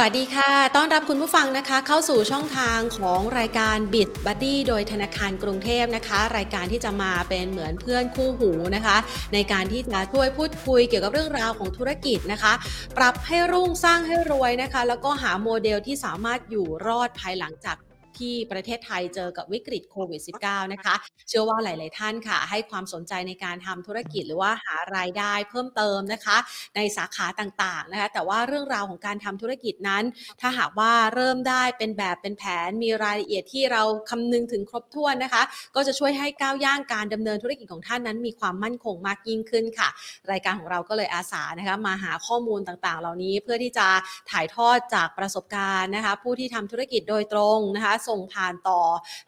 [0.00, 8.96] สวัสดีค่ะ ต้อนรับคุณผู้ฟังนะคะ เข้าสู่ช่องทางของรายการ Bit Buddy โดยธนาคารกรุงเทพนะคะ รายการที่จะมาเป็นเหมือนเพื่อนคู่หูนะคะ
[9.34, 12.52] ในการที่จะช่วยพูดคุยเกี่ยวกับเรื่องราวของธุรกิจนะคะ
[12.96, 17.76] ปรับให้รุ่งสร้างให้รวยนะคะ แล้วก็หาโมเดลที่สามารถอยู่รอดภายหลังจาก
[18.18, 20.94] ที่ประเทศไทยเจอกับวิกฤตโควิด -19 นะคะ
[21.28, 26.36] เชื่อว่าหลาย ๆ ท่านค่ะ ให้ความสนใจในการทำธุรกิจหรือว่าหารายได้เพิ่มเติมนะคะ
[26.76, 30.04] ในสาขาต่าง ๆ นะคะ แต่ว่าเรื่องราวของการทำธุรกิจนั้น
[30.40, 35.42] ถ้าหากว่าเริ่มได้เป็นแบบเป็นแผนมีรายละเอียดที่เราคำนึงถึงครบถ้วนนะคะ
[35.74, 39.88] ก็จะช่วยให้ก้าวย่างการดำเนินธุรกิจของท่านนั้น มีความมั่นคงมากยิ่งขึ้นค่ะ
[40.30, 43.88] รายการของเราก็เลยอาสานะคะมาหาข้อมูลต่าง ๆ เหล่านี้เพื่อที่จะ
[44.30, 48.80] ถ่ายทอดจากประสบการณ์นะคะ ผู้ที่ทำธุรกิจโดยตรงนะคะส่งผ่านต่อ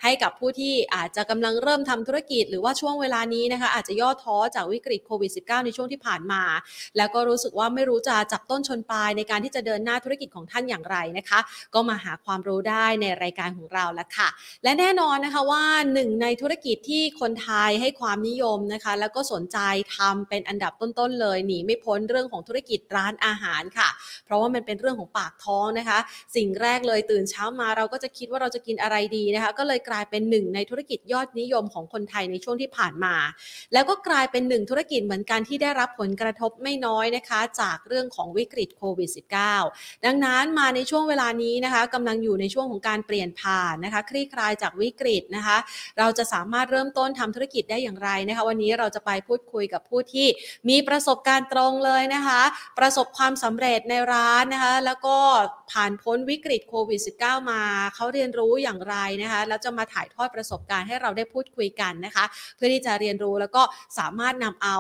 [0.03, 6.43] ให้กับผู้ที่อาจจะกำลังเริ่มทำธุรกิจ หรือว่าช่วงเวลานี้นะคะอาจจะย่อท้อจากวิกฤตโควิด -19 ในช่วงที่ผ่านมา
[6.97, 11.41] แล้วก็รู้สึกว่าไม่รู้จะจับต้นชนปลายในการที่จะเดินหน้าธุรกิจของท่านอย่างไรนะคะ
[11.75, 14.29] ก็มาหาความรู้ได้ในรายการของเราล้วค่ะ
[14.65, 19.59] และแน่นอนนะคะว่าหนึ่งในธุรกิจที่คนไทยให้ความนิยมนะคะ แล้วก็สนใจ
[19.97, 23.89] ทำเป็นอันดับต้นๆเลยหนีไม่พ้นเรื่องของธุรกิจร้านอาหารค่ะ
[24.25, 25.99] เพราะว่ามันเป็นเรื่องของปากท้องนะคะ
[26.37, 33.15] สิ่งแรกเลยตื่นเช้ามาเราก็จะคิดว่าเราจะกินินอะไรดีนะคะก็เลยกลายเป็นหนึ่งในธุรกิจยอดนิยมของคนไทยในช่วงที่ผ่านมา
[33.73, 39.11] แล้วก็กลายเป็นหนึ่งธุรกิจเหมือนกันที่ได้รับผลกระทบไม่น้อยนะคะ จากเรื่องของวิกฤตโควิด
[39.57, 45.59] -19 ดังนั้นมาในช่วงเวลานี้นะคะกำลังอยู่ในช่วงของการเปลี่ยนผ่านนะคะ คลี่คลายจากวิกฤตนะคะ
[45.99, 50.27] เราจะสามารถเริ่มต้นทำธุรกิจได้อย่างไรนะคะ วันนี้เราจะไปพูดคุยกับผู้ที่
[50.69, 52.43] มีประสบการณ์ตรงเลยนะคะ
[52.79, 55.17] ประสบความสำเร็จในร้านนะคะ แล้วก็
[55.73, 57.63] ผ่านพ้นวิกฤตโควิด -19 มา
[57.95, 62.25] เขาเรียนรู้อย่างไรนะคะแล้วจะมาถ่ายทอดประสบการณ์ให้เราได้พูดคุยกันนะคะ
[62.57, 63.63] เพื่อที่จะเรียนรู้แล้วก็
[63.99, 64.79] สามารถนำเอา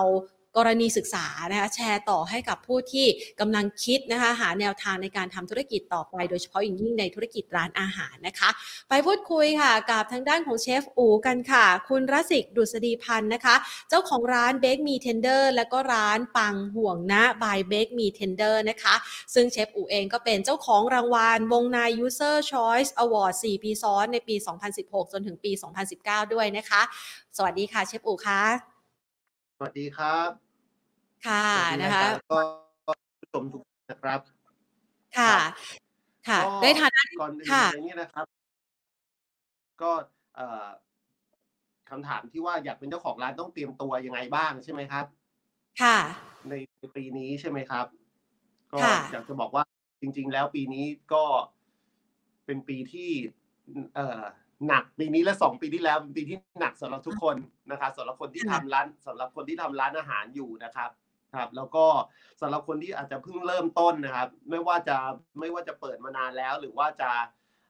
[0.56, 3.06] กรณีศึกษานะคะแชร์ต่อให้กับผู้ที่
[3.40, 8.48] กำลังคิดนะคะหาแนวทางในการทำธุรกิจต่อไป โดยเฉพาะอย่างยิ่งในธุรกิจร้านอาหารนะคะ
[8.88, 13.54] ไปพูดคุยค่ะกับทางด้านของเชฟอูกันค่ะ คุณรสิกดุษฎีพันธ์นะคะ
[13.88, 18.94] เจ้าของร้านเบ k มีเทนเดอร์แล้วก็ร้านปังห่วงนะบายเบ k มีเทนเดอร์นะคะ
[19.34, 24.34] ซึ่งเชฟอูเองก็เป็นเจ้าของรางวัลวงใน User Choice Award 4 ปีซ้อนในปี
[24.74, 25.52] 2016 จนถึงปี
[25.92, 26.82] 2019 ด้วยนะคะ
[27.36, 28.79] สวัสดีค่ะเชฟอูค่ะ
[29.62, 30.30] วัสดีครับ
[31.26, 32.38] ค่ะสวัสดีนะคะรายการก็
[33.20, 34.20] ผู้ชมทุกท่านนะครับ
[35.18, 35.36] ค่ะ
[36.28, 38.26] ค่ะก็ในฐานะก่อนอื่นค่ะอย่างนี้นะครับ
[39.82, 39.90] ก็
[40.36, 40.66] เอ่อ
[41.90, 45.06] คำถามที่ว่าอยากเป็นเจ้าของร้านต้องเตรียมตัวยังไงบ้างใช่ไหมครับ
[45.82, 45.98] ค่ะ
[46.50, 46.54] ใน
[46.96, 47.86] ปีนี้ใช่ไหมครับ
[48.72, 49.64] ก็ค่ะอยากจะบอกว่า
[50.00, 51.24] จริง ๆ แล้วปีนี้ก็
[52.46, 53.10] เป็นปีที่
[53.94, 54.22] เอ่อ
[54.68, 57.36] หนักปีนี้และสองปีที่แล้วเป็นปีที่หนักสำหรับทุกคน
[57.70, 60.90] นะครับสำหรับคนที่ทำร้านสำหรับคนที่ทำร้านอาหารอยู่นะครับ
[61.34, 61.86] ครับ แล้วก็
[62.40, 64.96] สำหรับคนที่อาจจะเพิ่งเริ่มต้นนะครับ ไม่ว่าจะ
[65.38, 67.10] ไม่ว่าจะเปิดมานานแล้ว หรือว่าจะ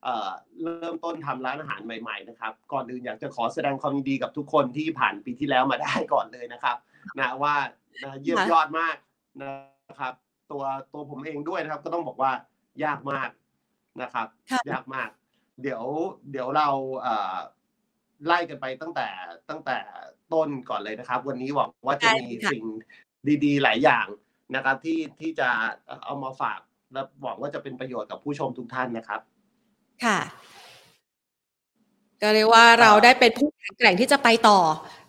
[0.05, 0.31] เอ่อ
[0.63, 6.77] เริ่มต้นทำร้านอาหารใหม่ ๆ นะครับ ก่อนอื่นอยากจะขอแสดงความยินดีกับทุกคนที่ผ่านปีที่แล้วมาได้ก่อนเลยนะครับ
[7.19, 7.55] นะว่า
[8.03, 8.97] นะเยี่ยมยอดมาก
[9.43, 10.15] นะครับ
[10.51, 10.63] ตัว
[10.93, 12.33] ตัวผมเองด้วยนะครับ ก็ต้องบอกว่า
[12.85, 13.31] ยากมาก
[14.03, 15.09] นะครับค่ะยากมาก
[15.63, 15.85] เดี๋ยว
[16.31, 16.69] เดี๋ยวเรา
[17.01, 17.37] เอ่อ
[18.27, 19.09] ไล่กันไปตั้งแต่
[19.51, 19.79] ตั้งแต่
[20.33, 22.65] ต้นก่อนเลยนะครับ วันนี้หวังว่าจะมีได้ค่ะสิ่ง
[23.45, 24.07] ดีๆ หลายอย่าง
[24.55, 25.49] นะครับ ที่ที่จะ
[26.05, 26.61] เอามาฝาก
[26.93, 29.21] และหวังว่าจะเป็นประโยชน์กับผู้ชมทุกท่านนะครับ
[30.05, 30.19] ค่ะ
[32.23, 34.59] ก็เรียกว่าเราได้เป็นผู้แข็งแกร่งที่จะไปต่อ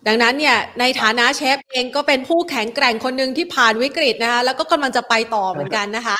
[0.06, 6.16] ดังนั้นเนี่ยในฐานะเชฟเองก็เป็นผู้แข็งแกร่งคนหนึ่งที่ผ่านวิกฤตนะคะแล้วก็กำลังจะไปต่อเหมือนกันนะคะ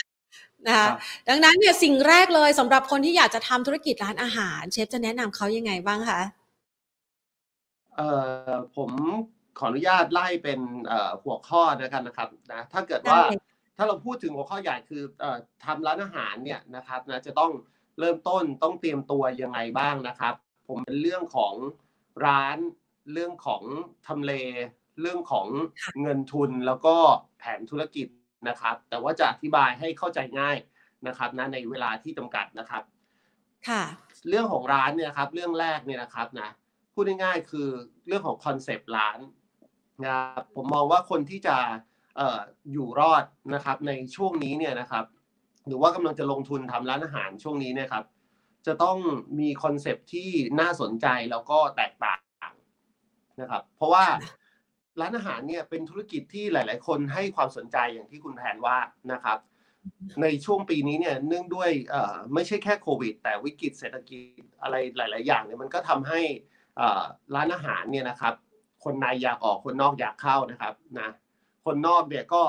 [0.66, 6.20] นะคะครับดังนั้นเนี่ยสิ่งแรกเลยสำหรับคนที่อยากจะทำธุรกิจร้านอาหาร เชฟจะแนะนำเขายังไงบ้างคะ
[7.96, 8.08] เอ่
[8.48, 8.90] อผม
[9.58, 13.36] ขออนุญาตไล่เป็นเอ่อหัวข้อนะกันนะครับนะถ้าเกิดว่าได้
[13.76, 17.52] ถ้าเราพูดถึงหัวข้อใหญ่คือเอ่อทำร้านอาหารเนี่ยนะครับนะจะต้อง
[17.98, 20.34] เริ่มต้นต้องเตรียมตัวยังไงบ้างนะครับ
[20.68, 21.54] ผมเป็นเรื่องของ
[22.26, 22.58] ร้าน
[23.12, 23.62] เรื่องของ
[24.06, 24.32] ทำเล
[25.00, 25.46] เรื่องของ
[26.02, 26.94] เงินทุนแล้วก็
[27.38, 28.06] แผนธุรกิจ
[28.48, 30.56] นะครับ แต่ว่าจะอธิบายให้เข้าใจง่าย
[31.06, 32.82] นะครับนะในเวลาที่จำกัดนะครับ
[33.68, 33.82] ค่ะ
[34.28, 36.50] เรื่องของร้านเนี่ยนะครับเรื่องแรกเนี่ยนะครับนะ
[36.92, 37.68] พูดง่ายๆคือ
[38.06, 39.18] เรื่องของคอนเซปต์ร้าน
[40.04, 41.56] นะครับผมมองว่าคนที่จะ
[42.16, 42.40] เอ่อ
[42.72, 43.24] อยู่รอด
[43.54, 45.04] นะครับในช่วงนี้เนี่ยนะครับ
[45.66, 48.04] หรือว่ากำลังจะลงทุนทำร้านอาหารช่วงนี้เนี่ยครับ
[48.66, 48.96] จะต้อง
[49.40, 50.28] มีคอนเซปต์ที่
[50.60, 52.20] น่าสนใจแล้วก็แตกต่าง
[53.40, 54.04] นะครับ เพราะว่า
[55.00, 58.78] ร้านอาหารเนี่ยเป็นธุรกิจที่หลาย ๆ คนให้ความสนใจอย่างที่คุณแผนว่า
[59.12, 59.38] นะครับ
[60.22, 66.20] ในช่วงปีนี้เนี่ยเนื่องด้วยเอ่อไม่ใช่แค่โควิด แต่วิกฤตเศรษฐกิจอะไรหลาย ๆ อย่างเนี่ยมันก็ทำให้
[66.76, 67.02] เอ่อ
[67.34, 68.34] ร้านอาหารเนี่ยนะครับ
[68.84, 71.10] คนในอยากออกคนนอกอยากเข้านะครับนะ
[71.64, 72.42] คนนอกเนี่ยก็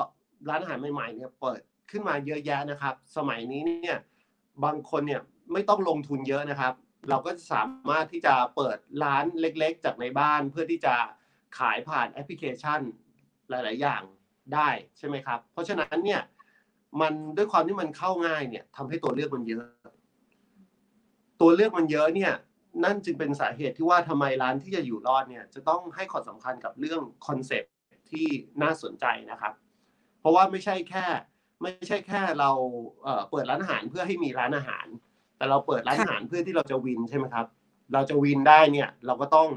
[0.48, 3.98] ร้านอาหารใหม่ ๆ เนี่ยเปิดขึ้นมาเยอะแยะนะครับ สมัยนี้เนี่ย
[4.64, 6.74] บางคนเนี่ยไม่ต้องลงทุนเยอะนะครับ
[7.08, 10.94] เราก็สามารถที่จะเปิดร้านเล็ก ๆ จากในบ้านเพื่อที่จะ
[11.58, 12.80] ขายผ่านแอปพลิเคชัน
[13.50, 14.02] หลาย ๆ อย่าง
[14.54, 14.68] ได้
[14.98, 16.22] ใช่ไหมครับ เพราะฉะนั้นเนี่ย
[17.00, 19.66] มันด้วยความที่มันเข้าง่ายเนี่ยทำให้ตัวเลือกมันเยอะ
[21.40, 22.32] ตัวเลือกมันเยอะเนี่ย
[22.84, 27.72] นั่นจึงเป็นสาเหตุที่ว่าทำไมร้านที่จะอยู่รอดเนี่ยจะต้องให้ความสำคัญกับเรื่องคอนเซปต์
[28.10, 28.26] ที่
[28.62, 29.52] น่าสนใจนะครับ
[30.20, 31.06] เพราะว่าไม่ใช่แค่
[31.62, 32.50] ไม่ใช่แค่เรา
[33.30, 34.86] เปิดร้านอาหารเพื่อให้มีร้านอาหาร
[35.36, 37.46] แต่เราเปิดร้านอาหารเพื่อที่เราจะวินใช่ไหมครับ
[37.92, 39.48] เราจะวินได้เนี่ยเราก็ต้อง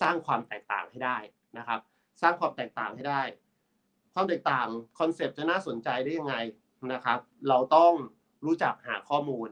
[0.00, 1.18] สร้างความแตกต่างให้ได้
[1.58, 1.80] นะครับ
[2.22, 3.22] สร้างความแตกต่างให้ได้
[4.14, 4.66] ความแตกต่าง
[4.98, 6.36] คอนเซปต์จะน่าสนใจได้ยังไง
[6.92, 7.18] นะครับ
[7.48, 7.92] เราต้อง
[8.46, 9.48] รู้จักหาข้อมูล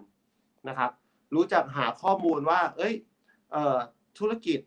[0.68, 0.90] นะครับ
[1.36, 2.94] รู้จักหาข้อมูลว่า เอ้ย
[3.54, 3.76] ออ
[4.18, 4.60] ธุรกิจ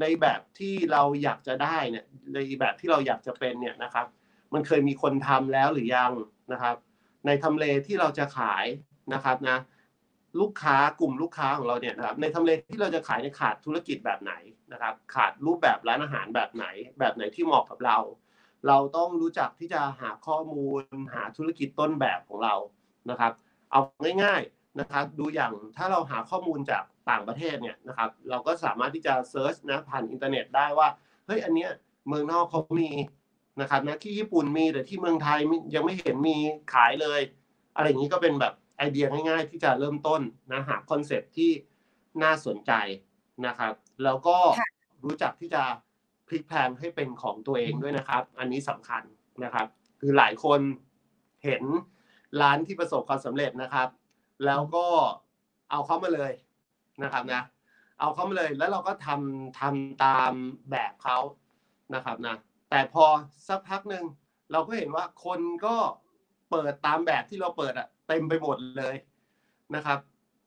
[0.00, 2.04] ในแบบที่เราอยากจะได้เนี่ย
[2.34, 4.06] ในแบบที่เราอยากจะเป็นเนี่ยนะครับ
[4.54, 6.12] มันเคยมีคนทำแล้วหรือยัง
[6.52, 6.76] นะครับ
[7.26, 8.66] ในทำเลที่เราจะขาย
[9.14, 9.58] นะครับนะ
[10.40, 14.32] ลูกค้ากลุ่มลูกค้าของเราเนี่ยนะครับในทำเลที่เราจะขายในยขาดธุรกิจแบบไหน
[14.72, 16.66] นะครับ ขาดรูปแบบร้านอาหารแบบไหน
[16.98, 17.98] แบบไหนที่เหมาะกับเรา
[18.66, 20.82] เราต้องรู้จักที่จะหาข้อมูล
[21.14, 22.54] หาธุรกิจต้นแบบของเรา
[23.10, 23.32] นะครับ
[23.70, 23.80] เอา
[24.22, 30.88] ง่ายๆนะครับดูอย่างถ้าเราหาข้อมูลจากต่างประเทศเนี่ยนะครับเราก็สามารถที่จะ search นะผ่านอินเทอร์เน็ตได้ว่า
[31.26, 31.70] เฮ้ยอันเนี้ย
[32.08, 32.90] เมืองนอกเขามี
[33.60, 35.38] นะครับนะที่ญี่ปุ่นมีแต่ที่เมืองไทย
[35.74, 36.36] ยังไม่เห็นมี
[36.74, 37.20] ขายเลย
[37.76, 40.22] อะไรอย่างนี้ก็เป็นแบบ ไอเดียง่ายๆ ที่จะเริ่มต้น
[40.52, 41.50] นะหา concept ที่
[42.22, 42.72] น่าสนใจ
[43.46, 43.74] นะครับ
[44.04, 44.38] แล้วก็
[45.04, 45.62] รู้จักที่จะ
[46.28, 49.02] พลิกแพลงให้เป็นของตัวเองด้วยนะครับ อันนี้สำคัญ
[49.44, 49.66] นะครับ
[50.00, 50.60] คือหลายคน
[51.44, 51.62] เห็น
[52.40, 53.88] ร้านที่ประสบความสำเร็จนะครับ
[54.44, 54.86] แล้วก็
[55.70, 56.32] เอาเข้ามาเลย
[57.02, 57.42] นะครับนะ
[58.00, 60.32] เอาเข้ามาเลยแล้วเราก็ทำทำตาม
[60.70, 61.18] แบบเขา
[61.94, 62.36] นะครับนะ
[62.70, 63.04] แต่พอ
[63.48, 64.04] สักพักหนึ่ง
[64.52, 65.76] เราก็เห็นว่าคนก็
[66.50, 68.96] เปิดตามแบบที่เราเปิดอะ เต็มไปหมดเลย
[69.74, 69.98] นะครับ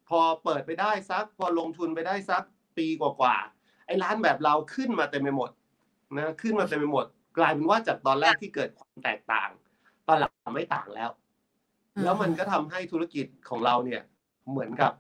[0.10, 2.44] พอเปิดไปได้สัก พอลงทุนไปได้สัก
[2.78, 5.50] ปีกว่าๆไอ้ร้านแบบเราขึ้นมาเต็มไปหมด
[6.18, 7.06] นะขึ้นมาเต็มไปหมด
[7.38, 9.50] กลายเป็นว่าจากตอนแรกที่เกิดความแตกต่าง
[10.08, 11.10] ตอนหลังไม่ต่างแล้ว
[12.04, 14.02] แล้วมันก็ทำให้ธุรกิจของเราเนี่ย
[14.52, 14.92] เหมือนกับ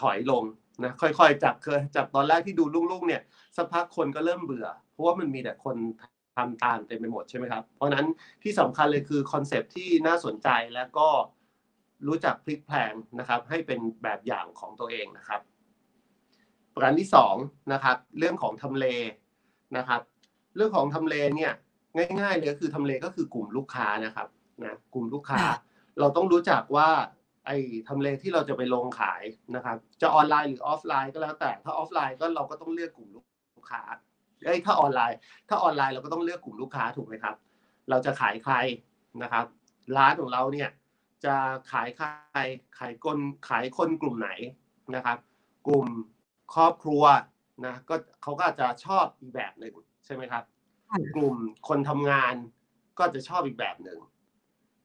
[0.00, 0.44] ถอยลง
[0.84, 3.22] นะค่อยๆจากเคยจากตอนแรกที่ดูลุ่งๆเนี่ย
[3.56, 5.76] สักพักคนก็เริ่มเบื่อ เพราะว่ามันมีแต่คน
[6.36, 8.06] ทำตามเต็มไปหมดใช่ไหมครับ เพราะนั้น
[8.42, 11.08] ที่สำคัญเลยคือ concept ที่น่าสนใจแล้วก็
[12.06, 15.40] รู้จักพลิกแพลงนะครับ ให้เป็นแบบอย่างของตัวเองนะครับ
[16.74, 17.34] ประการที่สอง
[17.72, 18.86] นะครับ เรื่องของทำเล
[19.76, 20.00] นะครับ
[20.56, 21.52] เรื่องของทำเลเนี่ย
[22.20, 24.28] ง่าย ๆ เลยก็คือทำเลก็คือกลุ่มลูกค้านะครับ
[24.64, 25.42] นะกลุ่มลูกค้า
[25.98, 26.88] เราต้องรู้จักว่า
[27.46, 27.56] ไอ้
[27.88, 29.22] ทำเลที่เราจะไปลงขาย
[29.56, 33.82] นะครับ จะออนไลน์หรือออฟไลน์ก็แล้วแต่ถ้าออฟไลน์ก็เราก็ต้องเลือกกลุ่มลูกค้า
[34.44, 35.16] เอ้ยถ้าออนไลน์
[35.48, 37.34] ถ้าออนไลน์เราก็ต้องเลือกกลุ่มลูกค้าถูกไหมครับ
[37.90, 38.54] เราจะขายใคร
[39.22, 39.44] นะครับ
[39.96, 40.68] ร้านของเราเนี่ย
[41.24, 41.36] จะ
[41.70, 42.00] ขายใค
[42.36, 42.40] ร
[42.78, 44.30] ขายคนขายคนกลุ่มไหน
[44.94, 45.18] นะครับ
[45.66, 45.86] กลุ่ม
[46.54, 47.02] ครอบครัว
[47.66, 49.74] นะก็เขาก็อาจจะชอบอีกแบบหนึ่ง
[50.04, 50.44] ใช่ไหมครับ
[51.16, 51.36] กลุ่ม
[51.68, 52.34] คนทำงาน
[52.98, 53.98] ก็จะชอบอีกแบบหนึ่ง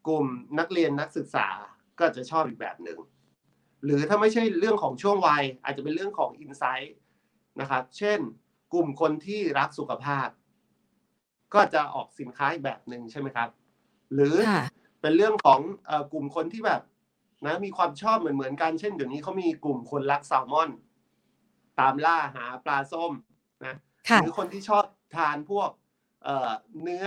[0.07, 0.25] กลุ่ม
[0.60, 1.48] นักเรียนนักศึกษา
[2.00, 3.00] ก็จะชอบอีกแบบหนึ่ง
[3.84, 6.98] หรือถ้าไม่ใช่เรื่องของช่วงวัย อาจจะเป็นเรื่องของอินไซต์
[7.62, 8.19] นะครับ เช่น
[8.74, 10.28] กลุ่มคนที่รักสุขภาพ
[11.54, 13.50] ก็จะออกสินค้าอีกแบบหนึ่งใช่ไหมครับ
[14.13, 14.63] หรือค่ะ
[15.01, 16.82] เป็นเรื่องของเอ่อกลุ่มคนที่แบบ
[17.46, 20.70] นะมีความชอบเหมือนเหมือนๆกันเช่นเดี๋ยวนี้เขามีกลุ่มคนรักแซลมอน
[21.80, 23.13] ตามล่าหาปลาส้ม
[23.66, 23.75] นะ
[24.10, 24.84] ค่ะหรือคนที่ชอบ
[25.16, 25.70] ทานพวก
[26.24, 26.51] เอ่อ
[26.84, 27.06] เนื้อ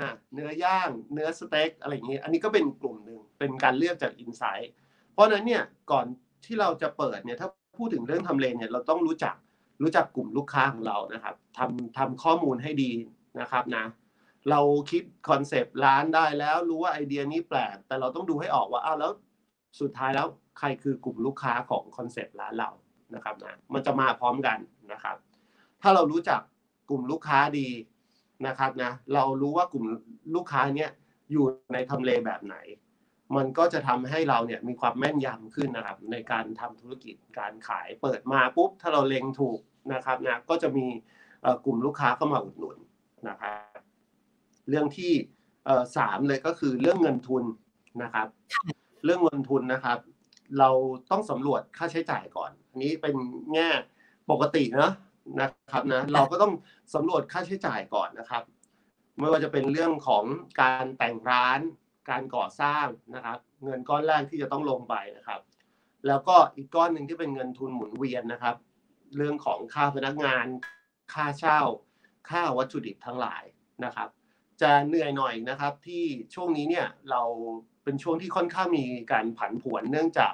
[0.00, 4.72] นะเนื้อย่าง เนื้อสเต็กอะไรอย่างนี้ อันนี้ก็เป็นกลุ่มหนึ่งเป็นการเลือกจากอินไซต์
[5.12, 6.06] เพราะฉะนั้นเนี่ยก่อน
[6.44, 9.34] ที่เราจะเปิดเนี่ยถ้าพูดถึงเรื่องทำเลเนี่ยเราต้องรู้จัก
[9.82, 12.90] รู้จักกลุ่มลูกค้าของเรานะครับทำทำข้อมูลให้ดี
[13.40, 13.84] นะครับนะ
[14.50, 14.60] เรา
[14.90, 19.12] คิด concept ร้านได้แล้วรู้ว่าไอเดียนี้แปลก แต่เราต้องดูให้ออกว่าอ้าวแล้ว
[19.80, 20.26] สุดท้ายแล้ว
[20.58, 22.70] ใครคือกลุ่มลูกค้าของ concept ร้านเรา
[23.14, 24.58] นะครับนะมันจะมาพร้อมกัน
[24.92, 25.16] นะครับ
[25.82, 26.40] ถ้าเรารู้จัก
[26.90, 27.68] กลุ่มลูกค้าดี
[28.46, 29.84] นะครับนะเรารู้ว่ากลุ่ม
[30.34, 30.90] ลูกค้าเนี้ย
[31.32, 32.56] อยู่ในทำเลแบบไหน
[33.36, 39.60] มันก็จะทำให้เราเนี่ยมีความแม่นยำขึ้นนะครับ ในการทำธุรกิจการขายเปิดมาปุ๊บถ้าเราเล็งถูก
[39.92, 40.86] นะครับนะก็จะมี
[41.64, 42.76] กลุ่มลูกค้าเข้ามาอุดหนุน
[43.28, 43.73] นะครับ
[44.68, 45.12] เรื่องที่
[45.64, 47.44] เอ่อสามเลยก็คือเรื่องเงินทุน
[48.02, 48.28] นะครับ
[49.04, 49.98] เรื่องเงินทุนนะครับ
[50.58, 50.70] เรา
[51.10, 53.14] ต้องสำรวจค่าใช้จ่ายก่อน อันนี้เป็น
[53.52, 53.68] แง่
[54.30, 54.92] ปกติเนอะ
[55.40, 56.52] นะครับนะเราก็ต้อง
[56.94, 58.42] สำรวจค่าใช้จ่ายก่อนนะครับ
[59.18, 60.24] ไม่ว่าจะเป็นเรื่องของ
[60.62, 61.60] การแต่งร้าน
[62.10, 65.40] การก่อสร้างนะครับ เงินก้อนแรกที่จะต้องลงไปนะครับ
[66.06, 68.56] แล้วก็อีกก้อนหนึ่งที่เป็นเงินทุนหมุนเวียนนะครับ
[69.16, 70.46] เรื่องของค่าพนักงาน
[71.14, 71.60] ค่าเช่า
[72.28, 73.44] ค่าวัตถุดิบทั้งหลาย
[73.84, 74.08] นะครับ
[74.62, 77.22] จะเหนื่อยหน่อยนะครับที่ช่วงนี้เนี่ยเรา
[77.84, 80.32] เป็นช่วงที่ค่อนข้างมีการผันผวนเนื่องจาก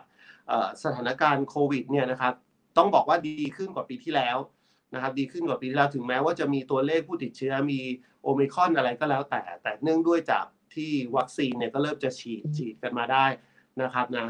[0.49, 2.35] เอ่อสถานการณ์โควิดเนี่ยนะครับ
[2.77, 4.37] ต้องบอกว่าดีขึ้นกว่าปีที่แล้ว
[4.95, 7.81] นะครับดีขึ้นกว่าปีที่แล้วถึงแม้ว่าจะมีตัวเลขผู้ติดเชื้อมี
[8.23, 13.27] โอมิครอนอะไรก็แล้วแต่ แต่เนื่องด้วยจากที่วัคซีนเนี่ยก็เริ่มจะฉีดฉีดกันมาได้
[13.83, 14.27] นะครับนะ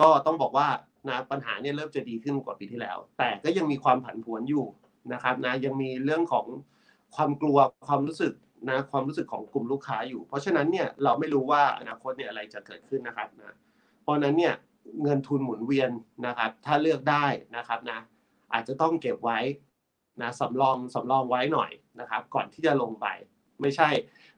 [0.00, 0.68] ก็ต้องบอกว่า
[1.08, 4.66] นะปัญหาเนี่ยเริ่มจะดีขึ้นกว่าปีที่แล้ว แต่ก็ยังมีความผันผวนอยู่
[5.12, 6.46] นะครับนะยังมีเรื่องของ
[7.14, 8.32] ความกลัวความรู้สึก
[8.68, 13.56] นะความรู้สึกของกลุ่มลูกค้าอยู่ เพราะฉะนั้นเนี่ยเราไม่รู้ว่าอนาคตเนี่ยอะไรจะเกิดขึ้นนะครับนะ
[14.02, 14.54] เพราะนั้นเนี่ย
[15.02, 15.90] เงินทุนหมุนเวียน
[16.26, 17.26] นะครับ ถ้าเลือกได้
[17.56, 17.98] นะครับนะ
[18.52, 19.38] อาจจะต้องเก็บไว้
[20.22, 23.06] นะสำรองสำรองไว้หน่อยนะครับ ก่อนที่จะลงไป
[23.60, 23.88] ไม่ใช่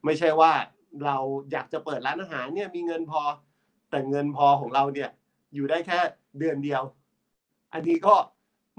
[0.05, 0.53] ไม่ใช่ว่า
[1.05, 1.17] เรา
[1.53, 3.23] อยากจะเปิดร้านอาหารเนี่ยมีเงินพอ
[3.91, 5.11] แต่เงินพอของเราเนี่ย
[5.55, 5.99] อยู่ได้แค่
[6.39, 6.83] เดือนเดียว
[7.73, 8.15] อันนี้ก็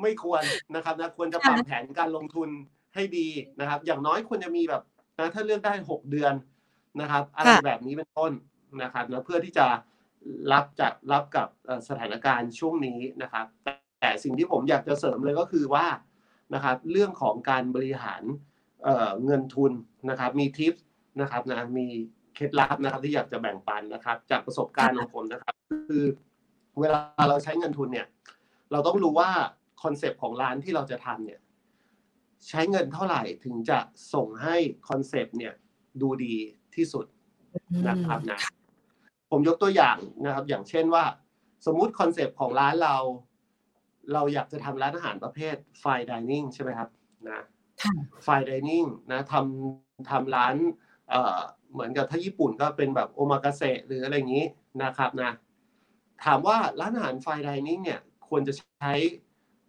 [0.01, 0.43] ไม่ควร
[0.75, 2.49] นะครับนะควรจะปรับแผนการลงทุน
[2.95, 3.27] ให้ดี
[3.59, 4.83] นะครับ อย่างน้อยควรจะมีแบบ
[5.19, 6.33] นะถ้าเลือกได้หกเดือน
[7.01, 8.31] นะครับอะไรค่ะแบบนี้เป็นต้น
[8.83, 9.67] นะครับนะเพื่อที่จะ
[10.51, 15.85] รับจากรับกับเอ่อสถานการณ์ช่วงนี้นะครับแต่แต่สิ่งที่ผมอยากจะเสริมเลยก็คือว่า
[16.53, 18.23] นะครับเรื่องของการบริหาร
[18.83, 19.71] เอ่อเงินทุน
[20.09, 20.73] นะครับ มีทิป
[21.21, 21.87] นะครับนะมี
[22.35, 25.53] เคล็ดลับนะครับที่อยากจะแบ่งปันนะครับ จากประสบการณ์ของผมนะครับ
[25.89, 26.05] คือ
[26.79, 28.07] เวลาเราใช้เงินทุนเนี่ย
[28.71, 29.29] เราต้องรู้ว่า
[29.83, 31.39] concept ของร้านที่เราจะทำเนี่ย
[32.49, 33.79] ใช้เงินเท่าไหร่ถึงจะ
[34.13, 34.55] ส่งให้
[34.87, 35.53] concept เนี่ย
[36.01, 36.35] ดูดี
[36.75, 37.05] ที่สุด
[37.87, 38.39] นะครับนะ
[39.31, 41.03] ผมยกตัวอย่างนะครับ อย่างเช่นว่า
[41.65, 42.95] สมมุติ concept ของร้านเรา
[44.13, 46.89] เราอยากจะทำร้านอาหารประเภท fine dining ใช่ไหมครับ
[47.29, 47.41] นะ
[47.83, 47.93] ค่ะ
[48.23, 50.55] fine dining นะทำทำร้าน
[51.09, 51.39] เอ่อ
[51.73, 54.45] เหมือนกับถ้าญี่ปุ่นก็เป็นแบบโอมากาเสะหรืออะไรอย่างนี้
[54.83, 55.31] นะครับนะ
[56.25, 58.93] ถามว่าร้านอาหาร fine dining เนี่ยควรจะใช้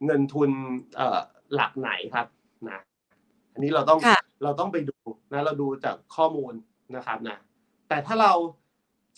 [0.05, 0.51] เงินทุน
[0.97, 1.21] เอ่อ
[1.55, 2.27] หลักไหนครับ
[2.69, 2.81] นะ
[3.53, 4.97] อันนี้เราต้องค่ะเราต้องไปดู
[5.33, 6.53] นะเราดูจากข้อมูล
[6.97, 7.39] นะครับนะ
[7.89, 8.33] แต่ถ้าเรา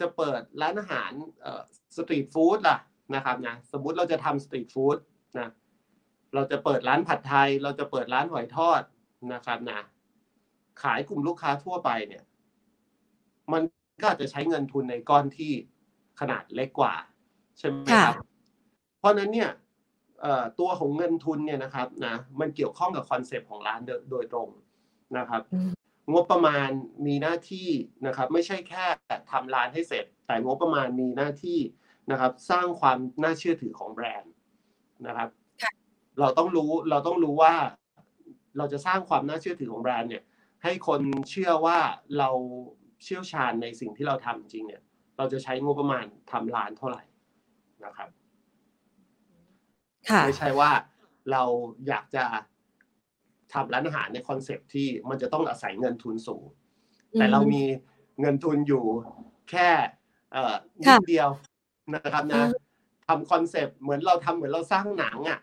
[0.00, 1.10] จะเปิดร้านอาหาร
[1.96, 2.78] สตรีทฟู้ดล่ะ
[3.14, 4.96] นะครับนะสมมุติเราจะทำสตรีทฟู้ด
[5.38, 5.48] นะ
[6.34, 8.82] เราจะเปิดร้านผัดไทย เราจะเปิดร้านหอยทอด
[9.34, 9.80] นะครับนะ
[10.82, 12.24] ขายกลุ่มลูกค้าทั่วไปเนี่ย
[13.52, 13.62] มัน
[14.00, 15.52] ก็อาจจะใช้เงินทุนในก้อนที่
[16.20, 16.94] ขนาดเล็กกว่า
[17.58, 18.24] ใช่ไหมครับค่ะ
[18.98, 19.67] เพราะฉะนั้นเนี่ยเอ่อ
[20.60, 24.48] ตัวของเงินทุนเนี่ยนะครับนะมันเกี่ยวข้องกับ concept ของร้านโดยโดยตรง
[25.18, 25.70] นะครับอืม
[26.12, 26.68] งบประมาณ
[27.06, 27.68] มีหน้าที่
[28.06, 28.86] นะครับ ไม่ใช่แค่
[29.30, 31.58] ทำร้านให้เสร็จ แต่งบประมาณมีหน้าที่
[32.10, 34.32] นะครับ สร้างความน่าเชื่อถือของแบรนด์
[35.06, 35.28] นะครับ
[35.62, 35.72] ค่ะ
[36.20, 37.54] เราต้องรู้เราต้องรู้ว่า
[38.58, 40.24] เราจะสร้างความน่าเชื่อถือของแบรนด์เนี่ย
[40.62, 41.78] ให้คนเชื่อว่า
[42.18, 42.30] เรา
[43.04, 44.82] เชี่ยวชาญในสิ่งที่เราทำจริงเนี่ย
[45.18, 47.02] เราจะใช้งบประมาณทำร้านเท่าไหร่
[47.84, 48.17] นะครับค่ะ
[50.24, 50.70] ไม่ใช่ว่า
[51.32, 51.42] เรา
[51.88, 52.24] อยากจะ
[53.52, 56.44] ทำร้านอาหารใน concept ที่มันจะต้องอาศัยเงินทุนสูง
[57.18, 57.62] แต่เรามี
[58.20, 58.84] เงินทุนอยู่
[59.50, 59.68] แค่
[60.32, 61.28] เอ่อนิดเดียว
[61.94, 62.48] นะครับนะ
[63.06, 65.40] ทำ concept เหมือนเราทำเหมือนเราสร้างหนังอะ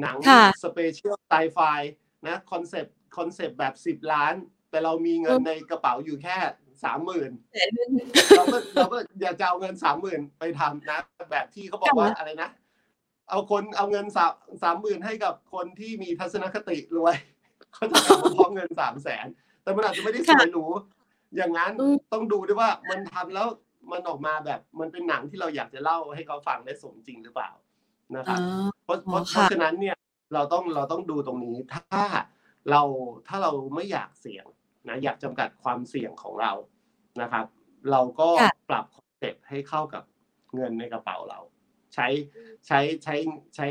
[0.00, 1.58] หนังค่ะ special sci-fi
[2.26, 4.34] นะ concept concept แบบสิบล้าน
[4.70, 6.36] แต่เรามีเงินอืมในกระเป๋าอยู่แค่
[6.84, 7.90] สามหมื่นแต่เรื่อง
[8.36, 10.98] เราก็เราก็อยากจะเอาเงินสามหมื่นไปทำนะ
[11.30, 12.50] แบบที่เขาบอกว่าค่ะอะไรนะ
[13.30, 17.16] เอาคนเอาเงินสามสามหมื่นให้กับคนที่มีทัศนคติรวย
[17.72, 19.26] เขาจะกลับมาพร้อมเงินสามแสน
[19.62, 20.64] แต่มันอาจจะไม่ได้สวยหรู
[21.36, 23.46] อย่างนั้นอืมต้องดูด้วยว่ามันทำแล้ว
[23.92, 27.50] มันออกมาแบบมันเป็นหนังที่เราอยากจะเล่าให้เขาฟังได้สมจริงหรือเปล่า
[28.16, 29.96] นะครับอ๋อเพราะเพราะอ๋อเพค่ะราะฉะนั้นเนี่ย
[30.34, 32.04] เราต้องเราต้องดูตรงนี้ถ้า
[32.70, 32.82] เรา
[33.28, 34.46] ถ้าเราไม่อยากเสี่ยง
[34.88, 36.52] นะอยากจำกัดความเสี่ยงของเรา
[37.22, 37.46] นะครับ
[37.90, 40.02] เราก็ค่ะปรับ concept ให้เข้ากับ
[40.54, 41.40] เงินในกระเป๋าเรา
[41.96, 42.08] ใช้
[42.66, 43.16] ใช้ใช้
[43.54, 43.66] ใช้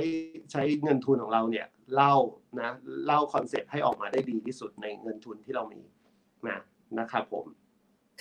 [0.51, 2.15] ใช้เงินทุนของเราเนี่ยเล่า
[2.61, 2.69] นะ
[3.05, 5.81] เล่า concept ให้ออกมาได้ดีที่สุดในเงินทุนที่เรามี
[6.47, 6.59] นะ
[6.99, 7.45] นะครับผม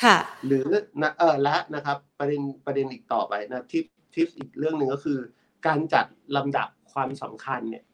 [0.03, 0.69] ค่ะ หรือ
[1.03, 3.85] นะเออและนะครับ ประเด็นประเด็นอีกต่อไปนะทิป
[4.15, 5.19] ทิปอีกเรื่องหนึ่งก็คือ
[5.67, 6.07] การจัด
[6.37, 7.85] ลำดับความสำคัญเนี่ย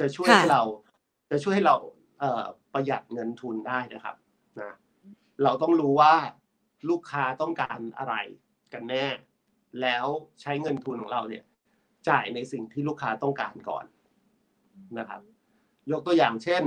[0.00, 0.62] จะช่วยค่ะให้เรา
[1.30, 1.76] จะช่วยให้เรา
[2.20, 4.16] เอ่อประหยัดเงินทุนได้นะครับ
[4.60, 4.76] นะ
[5.42, 6.14] เราต้องรู้ว่า
[6.88, 8.14] ลูกค้าต้องการอะไร
[8.72, 9.06] กันแน่
[9.82, 10.06] แล้ว
[10.40, 11.44] ใช้เงินทุนของเราเนี่ย
[12.08, 13.84] จ่ายในสิ่งที่ลูกค้าต้องการก่อน
[14.98, 15.20] นะครับ
[15.90, 16.62] ยกตัวอย่างเช่น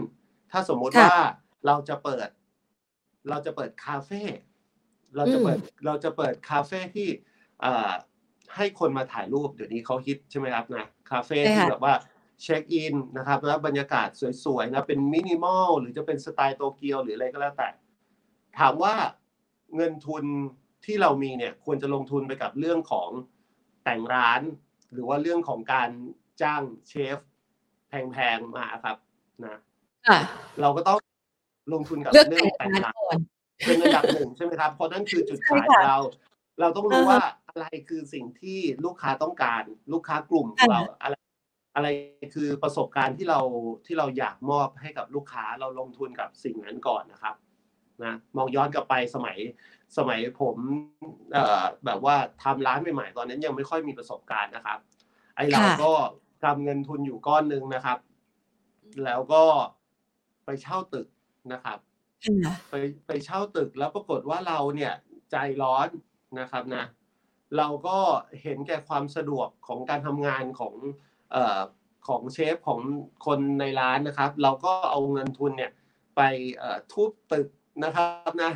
[0.52, 1.24] ถ้าสมมุติค่ะว่า
[1.66, 2.30] เราจะเปิด
[3.30, 4.24] เราจะเปิดคาเฟ่
[5.16, 7.08] เราจะเปิดเราจะเปิดคาเฟ่ที่
[7.62, 7.92] เอ่อ
[8.56, 11.96] ให้คนมาถ่ายรูปเดี๋ยวนี้เขาฮิตใช่ไหมครับนะคาเฟ่ใช่ที่ค่ะแบบว่า
[12.42, 14.08] check in นะครับแล้วบรรยากาศ
[14.46, 17.70] สวยๆนะเป็นมินิมอลหรือจะเป็นสไตล์โตเกียวหรืออะไรก็แล้วแต่
[18.60, 18.96] ถามว่า
[19.76, 20.24] เงินทุน
[20.86, 23.10] ที่เรามีเนี่ยควรจะลงทุนไปกับเรื่องของ
[23.84, 24.42] แต่งร้าน
[24.94, 25.90] หรือว่าเรื่องของการ
[26.42, 27.18] จ้างเชฟ
[27.90, 28.98] แพงๆมาครับ
[29.44, 29.60] นะ
[30.08, 30.20] ค่ะ
[30.62, 31.00] เราก็ต้อง
[31.74, 33.18] ลงทุนกับเลือกเรื่อแต่งงแต่งร้านร้านก่อน
[33.66, 35.98] เป็นอันดับหนึ่งใช่ไหมครับเพราะนั่นคือจุดใช่ขายค่ะเรา
[36.60, 41.16] เราต้องรู้อะฮะว่าอะไรคือสิ่งที่ลูกค้าต้องการ ลูกค้ากลุ่มของค่ะเราอะไร
[41.76, 41.88] อะไร
[42.36, 43.40] คือประสบการณ์ที่เรา
[43.86, 47.36] ที่เราอยากมอบให้กับลูกค้าเราลงทุนกับสิ่งนั้นก่อนนะครับ
[48.04, 49.38] นะมองย้อนกลับไปสมัย
[49.98, 50.56] สมัยผม
[51.34, 54.80] เอ่อแบบว่าทำร้านใหม่ๆตอนนั้นยังไม่ค่อยมีประสบการณ์นะครับ
[55.36, 55.94] ไอเราค่ะก็
[56.44, 58.00] ทำเงินทุนอยู่ก้อนหนึ่งนะครับ
[59.06, 59.44] แล้วก็
[60.46, 61.08] ไปเช่าตึก
[61.54, 61.78] นะครับ
[62.46, 62.76] ค่ะไป
[63.08, 64.94] ไปเช่าตึกแล้วปรากฏว่าเราเนี่ย
[65.32, 65.88] ใจร้อน
[66.40, 66.86] นะครับนะ
[67.58, 67.98] เราก็
[68.42, 70.74] เห็นแก่ความสะดวกของการทำงานของ
[71.32, 71.60] เอ่อ
[72.08, 72.80] ของเชฟของ
[73.26, 75.72] คนในร้านนะครับ เราก็เอาเงินทุนเนี่ย
[76.16, 76.22] ไป
[76.58, 77.48] เอ่อทุบตึก
[77.84, 78.52] นะครับนะ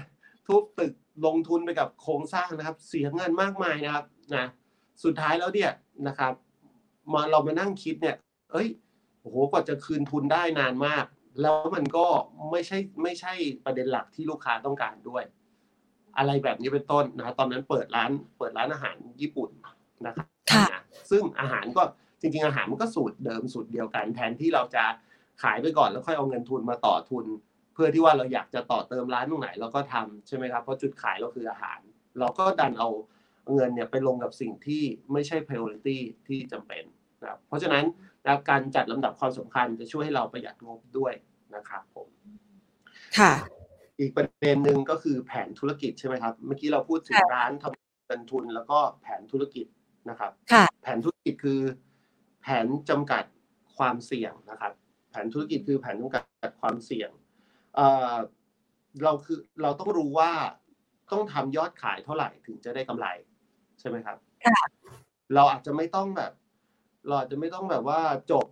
[0.48, 0.94] ทุบตึก
[1.25, 4.05] ลงทุนไปกับโครงสร้างนะครับ เสียเงินมากมายนะครับ
[4.36, 4.45] นะ
[5.03, 5.72] สุดท้ายแล้วเนี่ย
[6.07, 6.34] นะครับ
[7.13, 8.15] มาเรามานั่งคิดเนี่ย
[8.51, 8.67] เอ้ย
[9.22, 11.05] โอ้โหกว่าจะคืนทุนได้นานมาก
[11.41, 12.05] แล้วมันก็
[12.51, 13.34] ไม่ใช่ไม่ใช่
[13.65, 15.24] ประเด็นหลักที่ลูกค้าต้องการด้วย
[16.17, 19.50] อะไรแบบนี้เป็นต้นนะตอนนั้นเปิดร้านเปิดร้านอาหารญี่ปุ่น
[20.05, 20.81] นะครับค่ะนะ
[21.12, 21.84] ซึ่งอาหารก็
[22.19, 24.84] จริงๆอาหารมันก็สูตรเดิมสูตรเดียวกัน แทนที่เราจะ
[25.41, 27.25] ขายไปก่อนแล้วค่อยเอาเงินทุนมาต่อทุน
[27.75, 31.79] เพื่อที่ว่าเราอยากจะต่อเติมร้านตรงไหนเราก็ทำใช่ไหมครับเพราะจุดขายเราคืออาหาร
[32.20, 32.89] เราก็ดันเอา
[33.53, 36.84] เงินเนี่ยไปลงกับสิ่งที่ไม่ใช่ priority ที่จำเป็น
[37.22, 37.84] นะครับเพราะฉะนั้น
[38.24, 41.13] นะครับการจัดลำดับความสำคัญจะช่วยให้เราประหยัดงบด้วย
[41.55, 42.08] นะครับผม
[43.20, 43.34] ค่ะ
[44.00, 49.65] อีกประเด็นหนึ่งก็คือแผนธุรกิจใช่ไหมครับ เมื่อกี้เราพูดถึงค่ะร้านทำเงินทุนแล้วก็แผนธุรกิจ
[50.10, 51.60] นะครับค่ะแผนธุรกิจคือ
[52.41, 53.24] แผนจำกัด
[53.77, 54.74] ความเสี่ยงนะครับ
[55.12, 56.24] แผนธุรกิจคือแผนจำกัด
[56.62, 57.10] ความเสี่ยง
[57.75, 58.15] เอ่อ
[59.03, 60.32] เราคือเราต้องรู้ว่า
[61.12, 63.08] ต้องทำยอดขายเท่าไหร่ถึงจะได้กำไร
[63.79, 64.65] ใช่ไหมครับค่ะ
[65.36, 66.32] เราอาจจะไม่ต้องแบบ
[67.08, 68.00] เราอาจจะไม่ต้องแบบว่า
[68.32, 68.46] จบ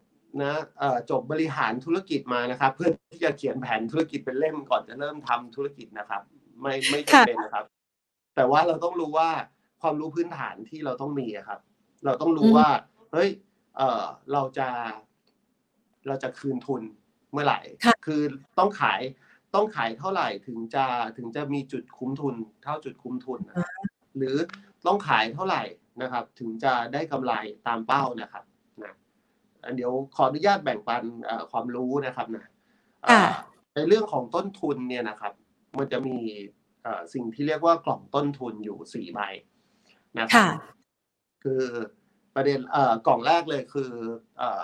[0.44, 6.22] นะเอ่อจบบริหารธุรกิจมานะครับ เพื่อที่จะเขียนแผนธุรกิจเป็นเล่มก่อนจะเริ่มทำธุรกิจนะครับ
[6.62, 7.66] ไม่ไม่จำเป็นนะครับ
[8.36, 9.30] แต่ว่าเราต้องรู้ว่า
[9.82, 11.60] ความรู้พื้นฐานที่เราต้องมีอะครับ
[12.06, 12.70] เราต้องรู้อืมว่า
[13.12, 13.30] เฮ้ย
[13.78, 14.68] เออเราจะ
[16.08, 16.82] เราจะคืนทุน
[17.34, 18.22] เมื่อไหร่ค่ะคือ
[18.60, 19.02] ต้องขาย
[19.56, 20.86] ต้องขายเท่าไหร่ถึงจะ
[21.18, 23.86] ถึงจะมีจุดคุ้มทุน เท่าจุดคุ้มทุนนะครับ
[24.18, 24.36] หรือ
[24.86, 25.64] ต้องขายเท่าไหร่
[26.02, 27.34] นะครับ ถึงจะได้กำไร
[27.68, 28.44] ตามเป้านะครับ
[28.84, 28.94] นะ
[29.64, 32.46] อะเดี๋ยวขออนุญาตแบ่งปันเอ่อความรู้นะครับนะ
[33.04, 33.26] เอ่อค่ะ
[33.76, 35.34] ในเรื่องของต้นทุนเนี่ยนะครับ
[35.78, 36.18] มันจะมี
[36.84, 39.20] เอ่อสิ่งที่เรียกว่ากล่องต้นทุนอยู่สี่ใบ
[40.20, 40.48] นะครัค่ะ
[41.44, 41.64] คือ
[42.36, 43.92] ประเด็นเอ่อกล่องแรกเลยคือ
[44.38, 44.64] เอ่อ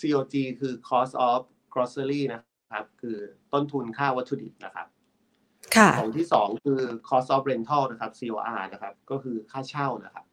[0.00, 3.16] COG คือ cost of grocery นะครับ คือ
[3.52, 4.86] ต้นทุนค่าวัตถุดิบนะครับ
[5.76, 10.24] ค่ะกล่องที่สองคือ cost of rental นะครับ COR นะครับ ก็คือค่าเช่านะครับ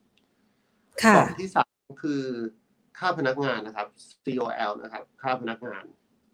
[1.04, 1.72] ค่ะกล่องที่สาม
[2.04, 2.24] คือ
[3.00, 3.88] ค่าพนักงานนะครับ
[4.26, 5.84] COL นะครับ ค่าพนักงาน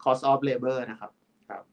[0.04, 1.12] cost of labor นะครับ
[1.50, 1.64] ครับ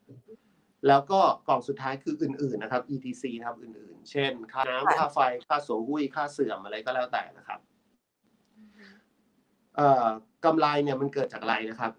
[0.88, 7.60] แล้วก็กล่องสุดท้ายคืออื่นๆนะครับ ETC นะครับอื่นๆ เช่น ค่าน้ำค่าไฟ ค่าโสหุ้ย ค่าเสื่อมอะไรก็แล้วแต่นะครับ
[9.76, 10.06] เอ่อ
[10.44, 11.92] กำไรเนี่ยมันเกิดจากอะไรนะครับ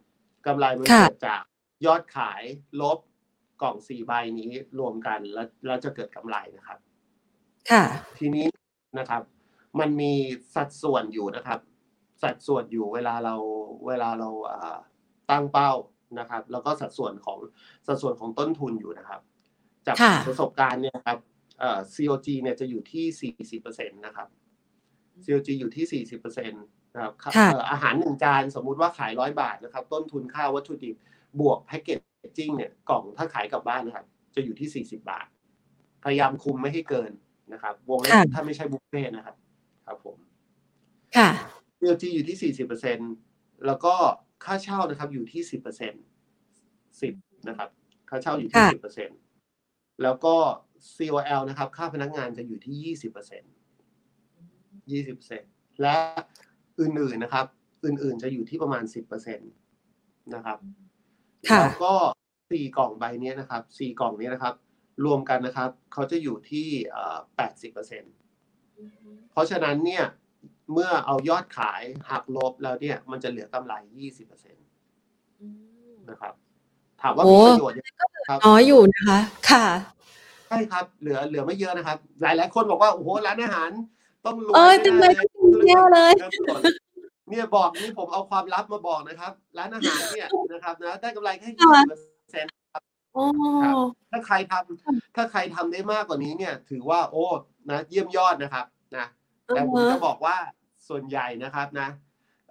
[0.49, 1.43] กำไรมันค่ะเกิดจาก
[1.85, 2.43] ยอดขาย
[2.81, 2.99] ลบ
[3.62, 6.79] กล่องสี่ใบนี้รวมกันแล้วแล้วจะเกิดกำไรนะครับ
[7.71, 7.83] ค่ะ
[8.17, 8.45] ทีนี้
[8.99, 9.21] นะครับ
[9.79, 10.13] มันมี
[10.55, 11.59] สัดส่วนอยู่นะครับ
[12.23, 13.35] สัดส่วนอยู่เวลาเรา
[13.88, 14.77] เวลาเราอ่า
[15.31, 15.71] ตั้งเป้า
[16.19, 17.39] นะครับ แล้วก็สัดส่วนของ
[17.88, 19.21] สัดส่วนของต้นทุนอยู่นะครับ
[19.88, 21.19] จากค่ะประสบการณ์เนี่ยครับ
[21.59, 23.33] เอ่อ COG เนี่ยจะอยู่ที่
[23.71, 24.27] 40%นะครับ
[25.23, 26.78] COG อยู่ที่40%นะครับ
[27.23, 30.95] ค่ะเอ่ออาหารหนึ่งจานสมมุติว่าขายร้อยบาทนะครับ ต้นทุนค่าวัตถุดิบ
[31.39, 31.97] บวกแพคเกจ
[32.38, 35.27] จิ้งเนี่ยกล่องถ้าขายกลับบ้านนะครับ จะอยู่ที่ 40 บาท
[36.03, 37.12] พยายามคุมไม่ให้เกิน
[37.53, 39.35] นะครับ วงเล็บค่ะถ้าไม่ใช่บุฟเฟ่ต์นะครับ
[39.88, 40.17] ครับผม
[41.17, 41.29] ค่ะ
[41.79, 42.53] COG อยู่ที่
[43.07, 43.93] 40%แล้วก็
[44.45, 45.53] ค่าเช่านะครับ อยู่ที่ 10%
[47.01, 47.13] 10
[47.49, 47.69] นะครับ
[48.09, 48.69] ค่าเช่าอยู่ที่ค่ะ
[49.38, 50.35] 10%แล้วก็
[50.95, 53.05] COL นะครับ ค่าพนักงานจะอยู่ที่ 20%
[55.15, 55.95] 20%และ
[56.79, 57.45] อื่นๆนะครับ
[57.85, 60.57] อื่นๆจะอยู่ที่ประมาณ10%นะครับ
[61.49, 61.93] ค่ะแล้วก็
[62.51, 64.55] สี่กล่องใบเนี้ยนะครับสี่กล่องเนี้ยนะครับ
[65.05, 66.67] รวมกันนะครับเขาจะอยู่ที่
[67.35, 68.03] แปดสิบเปอร์เซ็น
[69.31, 70.03] เพราะฉะนั้นเนี่ย
[70.73, 74.59] เมื่อเอายอดขายหักลบแล้วเนี่ย มันจะเหลือกำไรยี่สิบเปอร์เซ็นต
[76.09, 76.33] นะครับ
[77.01, 79.65] ถามว่าโอ้มีประโยชน์ยังไงครับน้อยอยู่นะคะ ค่ะ
[80.49, 83.71] ใช่ครับ เหลือเหลือไม่เยอะนะครับ หลายหลายๆคนบอกว่าโอ้โหร้านอาหาร
[84.25, 85.05] ต้องรวยเอ้ยแน่ๆทำไม
[85.59, 86.13] ต้องแย่เลย
[87.29, 92.53] เนี่ยบอกนี่ผมเอาความลับมาบอกนะครับ ร้านอาหารเนี่ยนะครับนะได้กำไรแค่ค่ะยี่สิบเปอร์เซ็นต์
[93.13, 93.23] โอ้
[93.63, 93.75] ครับ
[94.11, 97.23] ถ้าใครทำถ้าใครทำได้มากกว่านี้เนี่ย ถือว่าโอ้
[97.69, 98.65] นะเยี่ยมยอดนะครับ
[98.97, 99.05] นะ
[99.47, 100.35] แต่ผมจะบอกว่า
[100.89, 101.87] ส่วนใหญ่นะครับนะ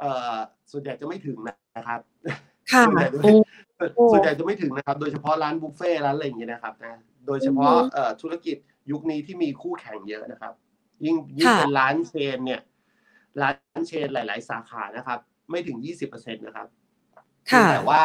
[0.00, 0.34] เอ่อ
[0.72, 2.00] ส่วนใหญ่จะไม่ถึงนะครับ
[2.72, 3.32] ค่ะส่วนใหญ่จะโอ้
[3.96, 6.94] โอ้ส่วนใหญ่จะไม่ถึงนะครับ โดยเฉพาะร้านบุฟเฟ่ต์ร้านอะไรอย่างเงี้ยนะครับนะ
[7.26, 8.56] โดยเฉพาะอือฮึเอ่อธุรกิจ
[8.90, 10.52] ยุคนี้ที่มีคู่แข่งเยอะนะครับ
[11.04, 12.60] ยิ่งยิ่งค่ะเป็นร้านเชนเนี่ย
[13.42, 15.18] ร้านเชนหลาย ๆ สาขานะครับ
[15.50, 16.68] ไม่ถึงยี่สิบเปอร์เซ็นต์นะครับ
[17.50, 18.02] ค่ะแต่ว่า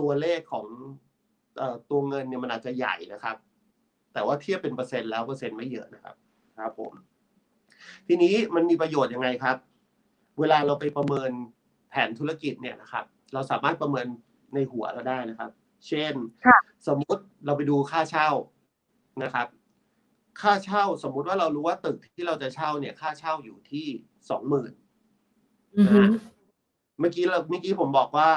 [0.00, 0.66] ตัวเลขของ
[1.58, 3.36] เอ่อตัวเงินเนี่ยมันอาจจะใหญ่นะครับ
[4.12, 6.14] แต่ว่าเทียบเป็นเปอร์เซ็นต์แล้วเปอร์เซ็นต์ไม่เยอะนะครับ
[6.58, 6.92] ครับผม
[8.06, 9.56] ทีนี้มันมีประโยชน์ยังไงครับ
[10.40, 11.30] เวลาเราไปประเมิน
[11.90, 13.04] แผนธุรกิจเนี่ยนะครับ
[13.34, 14.06] เราสามารถประเมิน
[14.54, 15.50] ในหัวเราได้นะครับ
[15.88, 16.14] เช่น
[16.46, 18.28] ค่ะสมมุติเราไปดูค่าเช่า
[19.22, 19.46] นะครับ
[20.40, 23.86] ค่าเช่าสมมุติว่าเรารู้ว่าตึกที่เราจะเช่าเนี่ย ค่าเช่าอยู่ที่
[24.30, 24.72] สองหมื่น
[25.78, 26.02] อือฮึ
[27.00, 28.30] เมื่อกี้เราเมื่อกี้ผมบอกว่า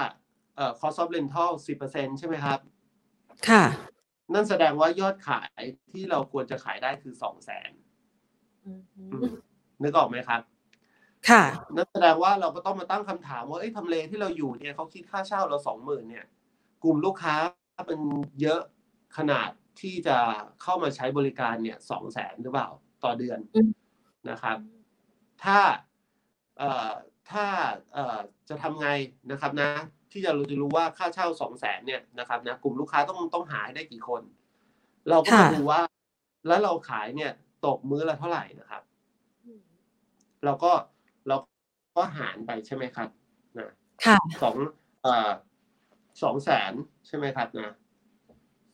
[0.55, 2.59] เอ่อ cost of rental สิบเปอร์เซ็นใช่ไหมครับ
[3.49, 3.63] ค่ะ
[4.33, 7.71] นั่นแสดงว่ายอดขายที่เราควรจะขายได้คือสองแสน
[8.65, 8.81] อือ
[9.23, 9.27] ฮึ
[9.83, 10.41] นึกออกไหมครับ
[11.29, 11.43] ค่ะ
[11.75, 16.25] นั่นแสดงว่าเราก็ต้องมาตั้งคำถามว่าเอ้ยทำเลที่เราอยู่เนี่ยเขาคิดค่าเช่าเราสองหมื่นเนี่ย
[16.83, 17.35] กลุ่มลูกค้า
[17.87, 17.99] เป็น
[18.41, 18.61] เยอะ
[19.17, 19.49] ขนาด
[19.81, 20.17] ที่จะ
[20.61, 22.67] เข้ามาใช้บริการเนี่ยสองแสนหรือเปล่า
[23.03, 23.69] ต่อเดือนอืม
[24.29, 24.57] นะครับ
[25.43, 25.59] ถ้า
[26.57, 26.91] เอ่อ
[27.31, 27.45] ถ้า
[27.93, 28.17] เอ่อ
[28.49, 28.89] จะทำไง
[29.31, 29.69] นะครับนะ
[30.11, 34.21] ที่จะเราจะรู้ว่าค่าเช่าสองแสนเนี่ยนะครับนะกลุ่มลูกค้าต้องต้องหาให้ได้กี่คน
[35.09, 35.81] เราก็มาค่ะดูว่า
[36.47, 37.31] แล้วเราขายเนี่ย
[37.65, 38.83] ตกมื้อละเท่าไหร่นะครับ
[40.45, 40.71] เราก็
[41.27, 41.35] เรา
[41.97, 43.09] ก็หารไปใช่ไหมครับ
[43.57, 43.71] นะ
[44.05, 44.55] ค่ะสอง
[45.03, 45.31] เอ่อ
[46.23, 46.73] สองแสน
[47.07, 47.73] ใช่ไหมครับนะ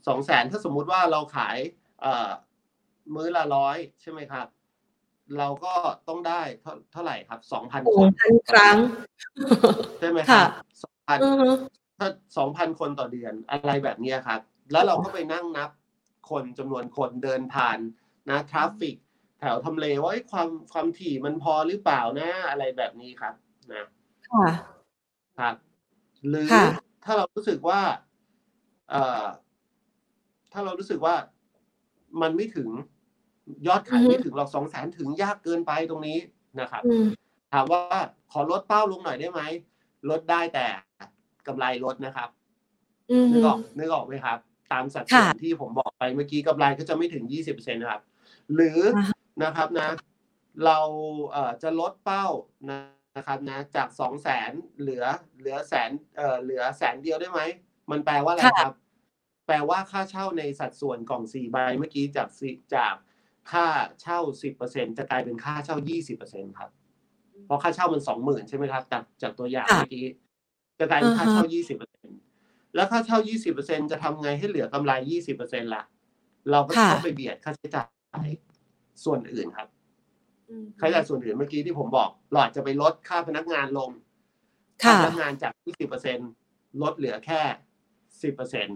[0.08, 1.58] สองแสนถ้าสมมุติว่าเราขาย
[2.02, 2.30] เอ่อ
[3.16, 4.48] มื้อละร้อยใช่ไหมครับ
[5.38, 5.74] เราก็
[6.08, 8.78] ต้องได้เท่าเท่าไหร่ครับสองพันโอ้คนพันครั้ง
[10.00, 10.50] ใช่ไหมครัค่ะบ
[10.84, 11.50] สองพันอือฮึ
[11.98, 12.08] ถ้า
[12.38, 15.70] สองพันคนต่อเดือนอะไรแบบเนี้ยครับ แล้วเราก็ไปนั่งนับ
[16.30, 17.80] คนจำนวนคนเดินผ่าน
[18.30, 18.96] นะทราฟฟิก
[19.40, 23.34] แถวทำเลว่าเอ้ยความความถี่มันพอหรือเปล่านะอะไรแบบนี้ครับ
[23.74, 23.86] นะ
[24.32, 24.48] ค่ะ
[25.40, 25.56] ครับ
[26.30, 26.66] หรือค่ะ
[27.04, 27.82] ถ้าเรารู้สึกว่า
[28.90, 29.24] เอ่อ
[30.52, 31.16] ถ้าเรารู้สึกว่า
[32.22, 32.70] มันไม่ถึง
[33.68, 36.18] ยอดขายอือฮึไม่ถึงหรอกสองแสนถึงยากเกินไปตรงนี้
[36.60, 37.08] นะครับอืม
[37.54, 37.82] ถามว่า
[38.32, 39.42] ขอลดเป้าลงหน่อยได้ไหม
[40.10, 40.66] ลดได้แต่
[41.48, 42.30] กำไรลดนะครับ
[43.12, 44.38] อือนึฮึกออกนึกออกไหมครับ
[44.72, 48.02] ตามสัดส่วนค่ะที่ผมบอกไปเมื่อกี้กำไรก็จะไม่ถึงยี่สิบเปอร์เซ็นนะครับ
[48.56, 49.90] หรืออาฮะนะครับนะ
[50.66, 50.80] เรา
[51.32, 52.26] เอ่อจะลดเป้า
[52.70, 55.04] นะครับนะ จากสองแสนเหลือ
[55.40, 57.42] เหลือแสนเอ่อเหลือแสนเดียวได้ไหม
[57.92, 58.76] มันแปลว่าอะไรค่ะครับ
[59.48, 62.96] แปลว่าค่าเช่าในสัดส่วนกล่องสี่ใบเมื่อกี้จากสิจาก
[63.52, 63.66] ค่า
[64.02, 66.70] เช่าสิบเปอร์เซ็นจะกลายเป็นค่าเช่ายี่สิบเปอร์เซ็นครับ
[67.46, 70.06] เพราะค่าเช่ามันสองหมื่นใช่ไหมครับจากจากตัวอย่างค่ะเมื่อกี้
[70.80, 72.10] จะกลายเป็นค่าอ่าฮะเช่ายี่สิบเปอร์เซ็น
[72.76, 75.84] แล้วค่าเช่ายี่สิบเปอร์เซ็นจะทำไงให้เหลือกำไรยี่สิบเปอร์เซ็นล่ะ
[76.52, 77.84] เราก็ค่ะต้องไปเบียดค่าใช้จ่า
[78.26, 78.28] ย
[79.04, 79.68] ส่วนอื่นครับ
[80.50, 83.90] อืมค่าใช้จ่ายส่วนอื่นเมื่อกี้ที่ผมบอกเราอาจจะไปลดค่าพนักงานลง
[84.84, 86.18] ค่าค่ะพนักงานจากยี่สิบเปอร์เซ็น
[86.82, 87.42] ลดเหลือแค่
[88.22, 88.68] สิบเปอร์เซ็น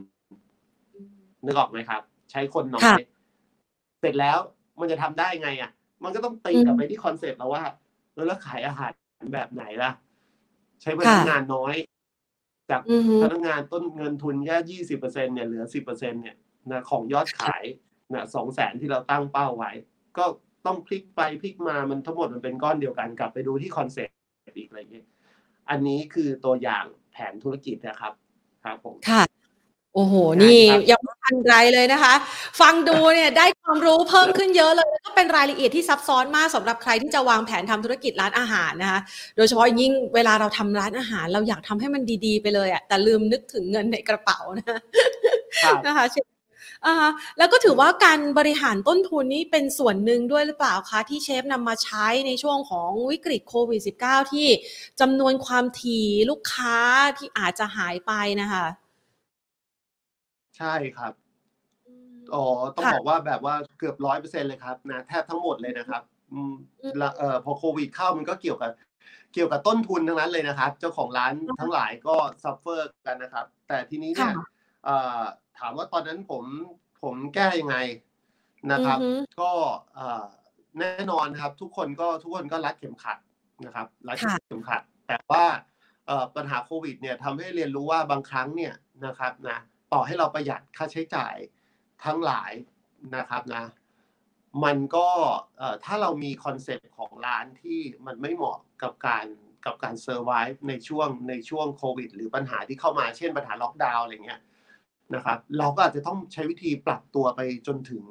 [1.46, 2.02] นึกออกไหมครับ
[2.32, 3.02] ใช้คนน้อค่ะย
[4.00, 4.38] เสร็จแล้ว
[4.82, 5.72] มันจะทำได้ไงอะ
[6.04, 7.64] มันก็ต้องตีอืมกลับไปที่ concept แล้วว่า
[8.14, 8.92] เออแล้วขายอาหาร
[9.34, 9.92] แบบไหนล่ะ
[10.82, 11.76] ใช้พนักงานน้อย
[12.70, 16.36] จากอือฮึพนักงานต้นเงินทุนแค่ยี่สิบเปอร์เซ็นเนี่ยเหลือสิบเปอร์เซ็นเนี่ย
[16.72, 17.64] นะของยอดขาย
[18.14, 19.72] นะสองแสนที่เราตั้งเป้าไว้
[20.18, 20.26] ก็
[20.66, 24.16] ต้องพลิกไปพลิกมามันทั้งหมดมันเป็นก้อนเดียวกันกลับไปดูที่ concept
[24.58, 25.08] อีกอะไรอย่างเงี้ย
[25.70, 28.14] อันนี้คือตัวอย่างแผนธุรกิจนะครับ
[28.64, 29.24] ครับผมค่ะ
[30.00, 32.14] โอ้โหได้นี่ครับยังไม่ทันไรเลยนะคะ
[32.62, 39.00] ฟังดูเนี่ยได้ความรู้เพิ่มขึ้นเยอะเลยแล้วก็เป็นรายละเอียดที่ซับซ้อนมากสำหรับใครที่จะวางแผนทำธุรกิจร้านอาหารนะคะ
[39.36, 44.66] โดยเฉพาะยิ่งเวลาเราทำร้านอาหาร เราอยากทำให้มันดีๆไปเลยอะแต่ลืมนึกถึงเงินในกระเป๋านะ
[45.64, 46.26] ครับนะคะเชฟ
[46.86, 46.96] อ่า
[47.38, 54.48] แล้วก็ถือว่าการบริหารต้นทุนนี้เป็นส่วนหนึ่งด้วยหรือเปล่าคะ ที่เชฟนำมาใช้ในช่วงของวิกฤตโควิด -19 ที่
[55.02, 56.78] จำนวนความถี่ลูกค้า
[57.18, 58.66] ที่อาจจะหายไปนะคะ
[60.60, 61.14] ใช่ครับ
[62.36, 62.46] อ๋อ
[62.76, 66.02] ต้องค่ะ บอกว่าแบบว่าเกือบร้อยเปอร์เซ็นเลยครับนะ แทบทั้งหมดเลยนะครับ
[66.34, 68.72] อืมอืมละเอ่อพอโควิดเข้ามันก็เกี่ยวกับ
[69.34, 74.46] เกี่ยวกับต้นทุนทั้งนั้นเลยนะครับ เจ้าของร้านทั้งหลายก็ suffer กันนะครับ แต่ทีนี้เนี่ยค่ะ
[74.86, 75.22] เอ่อ
[75.60, 76.44] ถามว่าตอนนั้นผม
[77.04, 77.78] ผมแก้ยังไง
[78.72, 79.52] นะครับอือฮึก็
[79.96, 80.26] เอ่อ
[80.80, 83.18] แน่นอนครับ ทุกคนก็ทุกคนก็รัดเข็มขัด
[83.66, 85.46] นะครับ รัดค่ะ เข็มขัด แต่ว่า
[86.08, 88.74] เอ่อปัญหาโควิดเนี่ยทำให้เรียนรู้ว่าบางครั้งเนี่ย
[89.06, 89.60] นะครับนะ
[89.94, 91.36] ต่อให้เราประหยัดค่าใช้จ่าย
[92.06, 92.52] ทั้งหลาย
[93.16, 93.66] นะครับนะ
[94.64, 95.08] มันก็
[95.58, 99.26] เอ่อถ้าเรามี concept ของร้านที่มันไม่เหมาะกับการ
[99.66, 100.32] กับการเซอร์ไว
[100.68, 104.42] ในช่วงในช่วงโควิด หรือปัญหาที่เข้ามาเช่นปัญหาล็อกดาวน์อะไรเงี้ย
[105.16, 108.04] นะครับ เราก็อาจจะต้องใช้วิธีปรับตัวไปจนถึง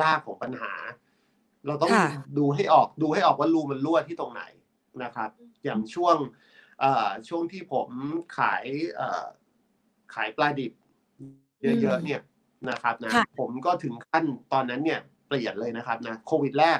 [0.00, 0.72] รากของปัญหา
[1.66, 4.42] เราต้องค่ะดูให้ออกดูให้ออกว่ารูมันรั่วที่ตรงไหน
[5.02, 5.30] นะครับ
[5.64, 6.16] อย่างช่วง
[6.80, 7.88] เอ่อช่วงที่ผม
[8.38, 8.64] ขาย
[8.96, 9.24] เอ่อ
[10.14, 10.72] ขายปลาดิบ
[11.62, 12.20] เยอะๆเนี่ย
[12.70, 16.78] นะครับนะค่ะผมก็ถึงขั้นตอนนั้นเนี่ยเปลี่ยนเลยนะครับนะโควิดแรก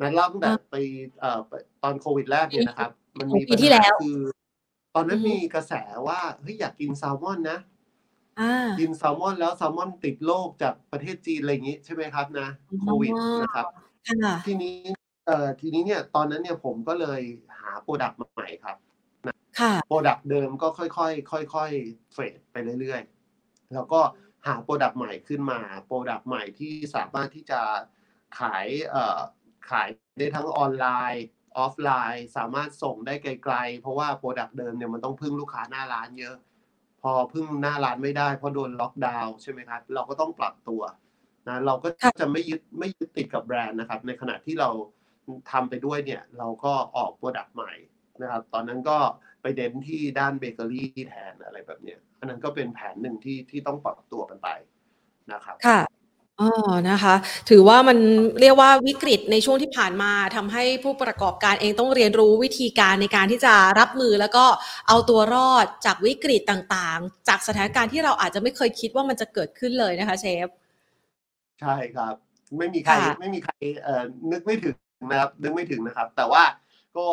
[0.00, 0.76] นะเล่าตั้งแต่อ่าไป
[1.20, 1.40] เอ่อ
[1.82, 4.18] ตอนโควิดแรกเนี่ยนะครับ มันมีปีที่แล้วปัญหาคือ
[4.94, 5.72] ตอนนั้นอือฮึมีกระแส
[6.08, 7.58] ว่าเฮ้ยอยากกินแซลมอนนะ
[8.40, 12.48] อ่ากินแซลมอนแล้วแซลมอนติดโรคจากประเทศจีนอะไรอย่างนี้ใช่ไหมครับนะ
[12.82, 13.66] โควิดอ๋อนะครับ
[14.08, 14.76] ค่ะทีนี้
[15.26, 17.20] เอ่อทีนี้เนี่ยตอนนั้นเนี่ยผมก็เลย
[17.58, 18.76] หา product ใหม่ครับ
[19.60, 23.13] ค่ะ product เดิมก็ค่อยๆค่อยๆ fade ไปเรื่อยๆ
[23.74, 24.00] แล้วก็
[24.46, 27.60] หา product ใหม่ขึ้นมา product ใหม่ที่สามารถที่จะ
[28.38, 29.18] ขายเอ่อ
[29.70, 31.24] ขายได้ทั้งออนไลน์
[31.58, 36.36] ออฟไลน์สามารถส่งได้ไกลๆ เพราะว่า product เดิมเนี่ยมันต้องพึ่งลูกค้าหน้าร้านเยอะ
[37.02, 40.82] พอพึ่งหน้าร้านไม่ได้เพราะโดนล็อกดาวน์ใช่ไหมครับเราก็ต้องปรับตัว
[41.48, 44.68] นะเราก็ค่ะจะไม่ยึดไม่ยึดติดกับแบรนด์นะครับ ในขณะที่เรา
[45.50, 47.72] ทำไปด้วยเนี่ยเราก็ออก product ใหม่
[48.22, 48.98] นะครับ ตอนนั้นก็
[49.42, 54.48] ไปเด่นที่ด้านเบเกอรี่แทนอะไรแบบเนี้ย อันนั้นก็เป็นแผนหนึ่งที่ที่ต้องปรับตัวกันไป
[55.32, 55.80] นะครับค่ะ
[56.40, 56.50] อ๋อ
[56.90, 57.14] นะคะ
[57.50, 57.98] ถือว่ามัน
[58.40, 64.44] เรียกว่าวิกฤตในช่วงที่ผ่านมาทำให้ผู้ประกอบการเองต้องเรียนรู้วิธีการในการที่จะรับมือแล้วก็
[64.88, 70.48] เอาตัวรอดจากวิกฤตต่างๆ จากสถานการณ์ที่เราอาจจะไม่เคยคิดว่ามันจะเกิดขึ้นเลยนะคะเชฟ
[71.60, 72.14] ใช่ครับ
[72.58, 74.74] ไม่มีใครค่ะไม่มีใครเอ่อนึกไม่ถึง
[75.10, 76.42] นะครับ นึกไม่ถึงนะครับ แต่ว่า
[76.96, 77.06] ก็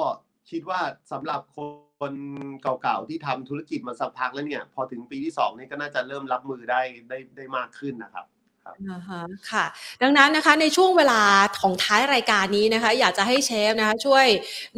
[0.50, 0.80] คิดว่า
[1.12, 2.14] สำหรับคน คน
[2.62, 8.26] เก่าๆที่ทำธุรกิจมาสักพักแล้วเนี่ย พอถึงปีที่สองนี่ก็น่าจะเริ่มรับมือได้ได้ได้มากขึ้นนะครับ
[8.92, 9.66] นะคะค่ะ
[10.02, 11.22] ดังนั้นนะคะในช่วงเวลา
[11.62, 14.26] ของท้ายรายการนี้นะคะ อยากจะให้เชฟนะคะ ช่วย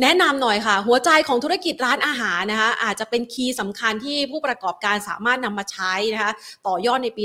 [0.02, 6.32] แนะนำหน่อยค่ะ หัวใจของธุรกิจร้านอาหารนะคะ อาจจะเป็นคีย์สำคัญที่ผู้ประกอบการสามารถนำมาใช้นะคะ
[6.68, 7.24] ต่อยอดในปี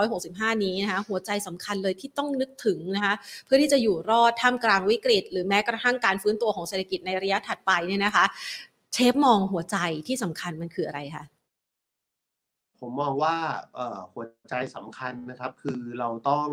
[0.00, 8.24] 2565 นี้นะคะ หัวใจสำคัญเลยที่ต้องนึกถึงนะคะ เพื่อที่จะอยู่รอดท่ามกลางวิกฤต หรือแม้กระทั่งการฟื้นตัวของเศรษฐกิจในระยะถัดไปเนี่ยนะคะ
[8.98, 11.24] เชฟมองหัวใจที่สำคัญมันคืออะไรคะ
[12.80, 13.36] ผมมองว่า
[13.74, 16.48] เอ่อหัวใจสำคัญนะครับ คือเราต้อง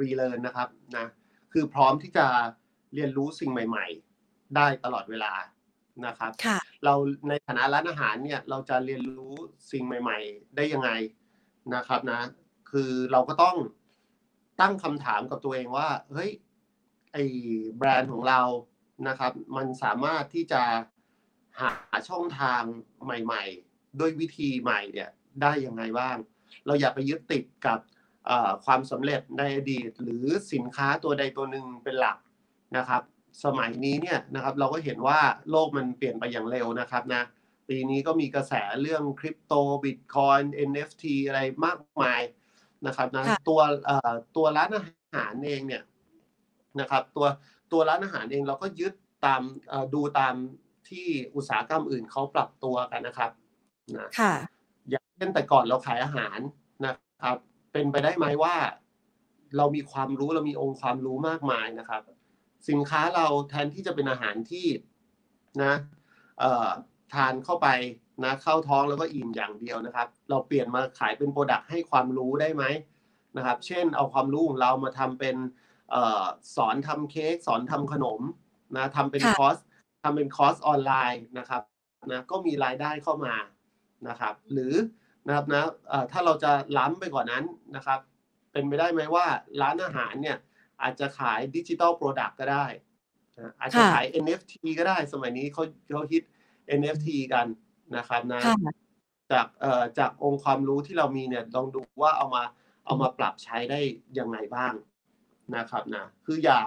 [0.00, 1.06] รีเลิร์นนะครับนะ
[1.52, 2.26] คือพร้อมที่จะ
[2.94, 3.86] เรียนรู้สิ่งใหม่
[4.20, 5.32] ๆ ได้ตลอดเวลา
[6.06, 6.94] นะครับค่ะเรา
[7.28, 9.34] ในฐานะร้านอาหารเนี่ยเราจะเรียนรู้
[9.72, 10.90] สิ่งใหม่ ๆ ได้ยังไง
[11.74, 12.20] นะครับนะ
[12.70, 13.56] คือเราก็ต้อง
[14.60, 16.30] ตั้งคำถามกับตัวเองว่าเฮ้ย
[17.12, 17.18] ไอ
[17.78, 18.40] แบรนด์ของเรา
[19.08, 20.62] นะครับ มันสามารถที่จะ
[21.60, 21.70] หา
[22.08, 22.62] ช่องทาง
[23.04, 25.08] ใหม่ๆ ด้วยวิธีใหม่เนี่ย
[25.42, 26.16] ได้ยังไงบ้าง
[26.66, 27.78] เราอย่าไปยึดติดกับ
[28.26, 32.18] เอ่อความสำเร็จในอดีต หรือสินค้าตัวใดตัวหนึ่งเป็นหลัก
[32.76, 33.02] นะครับ
[33.44, 35.18] สมัยนี้เนี่ยนะครับเราก็เห็นว่า
[35.50, 37.22] โลกมันเปลี่ยนไปอย่างเร็วนะครับนะ
[37.68, 40.38] ปีนี้ก็มีกระแสเรื่องคริปโตบิตคอย
[40.70, 42.20] NFT อะไรมากมาย
[42.86, 44.82] นะครับนะค่ะตัวเอ่อตัวร้านอา
[45.14, 45.82] หารเองเนี่ย
[46.80, 47.26] นะครับตัว
[47.72, 48.94] ตัวร้านอาหารเองเราก็ยึด
[49.26, 50.34] ตามเอ่อดูตาม
[50.90, 53.30] ที่อุตสาหกรรมอื่นเขาปรับตัวกันนะครับ
[53.96, 54.34] นะค่ะ
[54.90, 56.38] อย่างเช่นแต่ก่อนเราขายอาหาร
[56.86, 57.36] นะครับ
[57.72, 58.56] เป็นไปได้ไหมว่า
[59.56, 62.02] เรามีความรู้เรามีองค์ความรู้มากมายนะครับ
[62.68, 64.66] สินค้าเราแทนที่จะเป็นอาหารที่
[65.62, 65.74] นะ
[66.38, 66.68] เอ่อ
[67.14, 67.68] ทานเข้าไป
[68.24, 72.64] นะเข้าท้องแล้วก็อิ่มอย่างเดียวนะครับ เราเปลี่ยนมาขายเป็น product ให้ความรู้ได้ไหม
[73.36, 75.36] นะครับ เช่นเอาความรู้ของเรามาทำเป็น
[75.90, 76.24] เอ่อ
[76.56, 78.20] สอนทำเค้กสอนทำขนม
[78.76, 79.56] นะทำเป็นค่ะคอร์ส
[80.06, 81.62] ทำเป็นคอร์สออนไลน์นะครับ
[82.10, 83.34] นะก็มีรายได้เข้ามา
[84.08, 84.74] นะครับ หรือ
[85.26, 87.44] นะครับนะเอ่อถ้าเราจะล้ำไปกว่านั้น
[87.76, 88.00] นะครับ
[88.52, 89.26] เป็นไปได้ไหมว่า
[89.62, 90.38] ร้านอาหารเนี่ย
[90.82, 92.66] อาจจะขาย digital product ก็ได้
[93.38, 96.22] นะอาจจะค่ะขาย NFT ก็ได้สมัยนี้เขาเขาฮิต
[96.78, 97.46] NFT กัน
[97.96, 98.56] นะครับนะค่ะ
[99.32, 102.42] จากเอ่อจากองค์ความรู้ที่เรามีเนี่ยลองดูว่าเอามา
[102.86, 103.80] เอามาปรับใช้ได้
[104.18, 104.72] ยังไงบ้าง
[105.56, 106.60] นะครับนะคืออย่า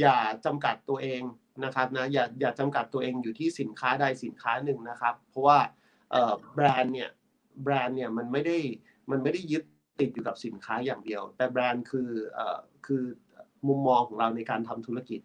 [0.00, 1.20] อย่าจำกัดตัวเอง
[1.64, 5.58] นะครับนะอย่าอย่าจำกัดตัวเองอยู่ที่สินค้าใดสินค้าหนึ่งนะครับ เพราะว่า
[6.10, 7.10] เอ่อแบรนด์เนี่ย
[7.62, 8.58] แบรนด์เนี่ยมันไม่ได้
[9.10, 9.62] มันไม่ได้ยึด
[10.00, 13.02] ติดอยู่กับสินค้าอย่างเดียว แต่แบรนด์คือเอ่อคือ
[13.68, 15.20] มุมมองของเราในการทำธุรกิจ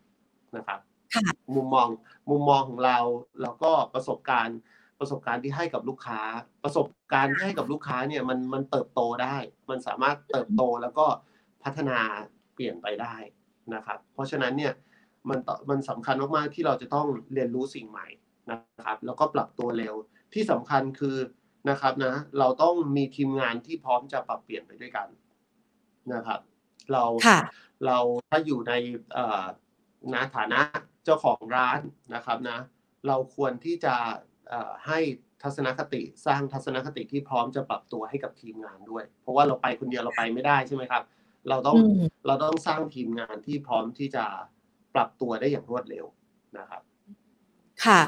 [0.57, 0.79] นะครับ
[1.13, 1.23] ค่ะ
[1.55, 1.87] มุมมอง
[2.29, 2.97] มุมมองของเรา
[3.41, 4.59] แล้วก็ประสบการณ์
[4.99, 6.21] ประสบการณ์ที่ให้กับลูกค้า
[6.63, 9.37] ประสบการณ์ที่ให้กับลูกค้าเนี่ยมันมันเติบโตได้
[9.69, 11.05] มันสามารถเติบโตแล้วก็
[11.63, 11.99] พัฒนา
[12.53, 13.15] เปลี่ยนไปได้
[13.75, 14.73] นะครับ เพราะฉะนั้นเนี่ย
[15.29, 18.07] มันต่อมันสำคัญมากๆที่เราจะต้องเรียนรู้สิ่งใหม่
[18.51, 19.95] นะครับ แล้วก็ปรับตัวเร็ว
[20.33, 21.17] ที่สำคัญคือ
[21.69, 25.07] นะครับนะ เราต้องมีทีมงานที่พร้อมจะปรับเปลี่ยนไปด้วยกัน
[26.13, 26.39] นะครับ
[26.91, 27.39] เราค่ะ
[27.85, 27.97] เรา
[28.29, 28.73] ถ้าอยู่ใน
[29.13, 29.43] เอ่อ
[30.13, 30.59] นะฐานะ
[31.03, 31.79] เจ้าของร้าน
[32.15, 32.57] นะครับนะ
[33.07, 33.95] เราควรที่จะ
[34.49, 34.99] เอ่อให้
[35.43, 41.03] ทัศนคติสร้างทัศนคติที่พร้อมจะปรับตัวให้กับทีมงานด้วย เพราะว่าเราไปคนเดียวเราไปไม่ได้ใช่ไหมครับ
[41.49, 44.25] เราต้องอืมเราต้องสร้างทีมงานที่พร้อมที่จะ
[44.95, 46.05] ปรับตัวได้อย่างรวดเร็ว
[46.57, 46.81] นะครับ
[47.85, 47.99] ค่ะ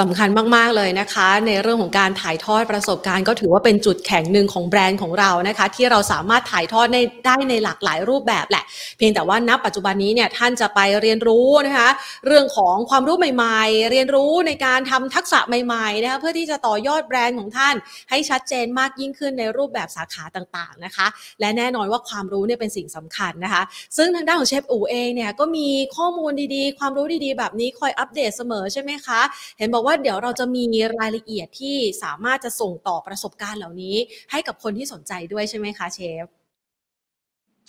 [0.00, 6.86] สำคัญมาก ๆ เลยนะคะ ในเรื่องของการถ่ายทอดประสบการณ์ก็ถือว่าเป็นจุดแข็งหนึ่งของแบรนด์ของเรานะคะ ที่เราสามารถถ่ายทอด
[7.24, 8.64] ได้ในหลากหลายรูปแบบแหละ
[8.98, 11.88] เพียงแต่ว่าณปัจจุบันนี้เนี่ยท่านจะไปเรียนรู้นะคะ
[12.26, 17.74] เรื่องของความรู้ใหม่ ๆ เรียนรู้ในการทำทักษะใหม่ๆนะคะเพื่อที่จะต่อยอดแบรนด์ของท่าน
[18.10, 21.06] ให้ชัดเจนมากยิ่งขึ้นในรูปแบบสาขาต่างๆนะคะ
[21.40, 23.62] และแน่นอนว่าความรู้เนี่ยเป็นสิ่งสำคัญนะคะ
[23.96, 29.20] ซึ่งทางด้านของเชฟอูเองเนี่ยก็มีข้อมูลดีๆ ความรู้ดีๆ แบบนี้คอยอัปเดตเสมอใช่ไหมคะ
[29.58, 30.64] เห็นบอกว่าเดี๋ยวเราจะมี
[30.98, 33.96] รายละเอียดที่สามารถจะส่งต่อประสบการณ์เหล่านี้
[34.30, 36.26] ให้กับคนที่สนใจด้วยใช่ไหมคะเชฟ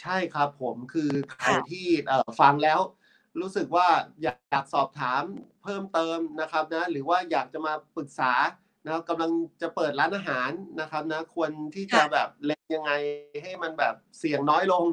[0.01, 2.79] ใช่ครับผมคือใครค่ะที่เอ่อฟังแล้ว
[3.39, 3.87] รู้สึกว่า
[4.21, 5.23] อยากอยากสอบถาม
[5.63, 8.33] เพิ่มเติมนะครับนะหรือว่าอยากจะมาปรึกษา
[8.85, 12.91] นะครับกำลังจะเปิดร้านอาหารนะครับนะควรที่จะค่ะแบบเล็งยังไง
[13.43, 14.85] ให้มันแบบเสี่ยงน้อยลง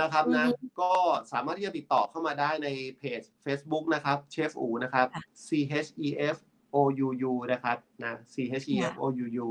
[0.00, 0.92] นะครับนะอือฮึก็
[1.32, 5.48] สามารถที่จะติดต่อเข้ามาได้ในเพจ Facebook นะครับเชฟอูนะครับค่ะ C
[5.86, 6.36] H E F
[6.74, 9.48] O U U นะครับนะ C H E F O U U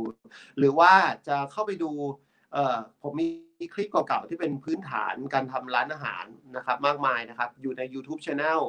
[0.58, 0.94] หรือว่า
[1.28, 1.92] จะเข้าไปดู
[2.54, 3.28] เอ่อผมมี
[3.74, 8.62] คลิปเก่าๆที่เป็นพื้นฐานการทำร้านอาหารนะครับมากมายนะครับ อยู่ใน YouTube Channel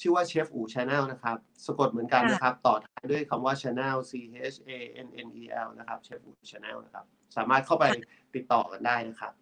[0.00, 1.36] ชื่อว่าเชฟอู Channel นะครับ
[1.66, 4.12] สะกดเหมือนกันค่ะนะครับ ต่อท้ายด้วยคำว่า Channel C
[4.54, 4.70] H A
[5.06, 7.04] N N E L นะครับเชฟอู Channel นะครับ
[7.36, 7.84] สามารถเข้าไป
[8.34, 9.32] ติดต่อกันได้นะครับ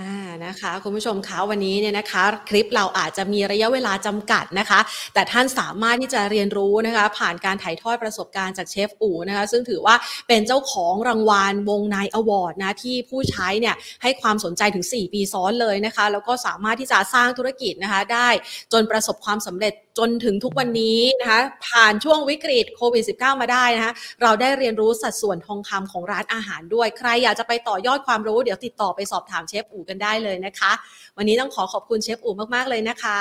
[0.00, 4.80] อ่านะคะคุณผู้ชมคะวันนี้เนี่ยนะคะ คลิปเราอาจจะมีระยะเวลาจำกัดนะคะ
[5.14, 9.94] แต่ท่านสามารถที่จะเรียนรู้นะคะ ผ่านการถ่ายทอดประสบการณ์จากเชฟอูนะคะ ซึ่งถือว่า
[10.28, 18.28] เป็นเจ้าของรางวัลวงในอวอร์ดนะที่ผู้ใช้เนี่ยให้ความสนใจถึง 4 ปีซ้อนเลยนะคะ แล้วก็สามารถที่จะสร้างธุรกิจนะคะ ได้
[18.72, 30.72] จนประสบความสำเร็จ จนถึงทุกวันนี้นะคะผ่านช่วงวิกฤตโควิด -19 มาได้นะคะเราได้เรียนรู้สัดส่วนทองคำของร้านอาหารด้วย ใครอยากจะไปต่อยอดความรู้เดี๋ยวติดต่อไปสอบถามเชฟอูกันได้เลยนะคะ
[31.16, 33.20] วันนี้ต้องขอขอบคุณเชฟอูมากๆเลยนะคะ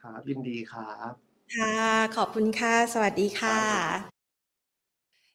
[0.00, 1.12] ครับยินดีครับ
[1.54, 1.76] ค่ะ
[2.16, 4.19] ขอบคุณค่ะ สวัสดีค่ะ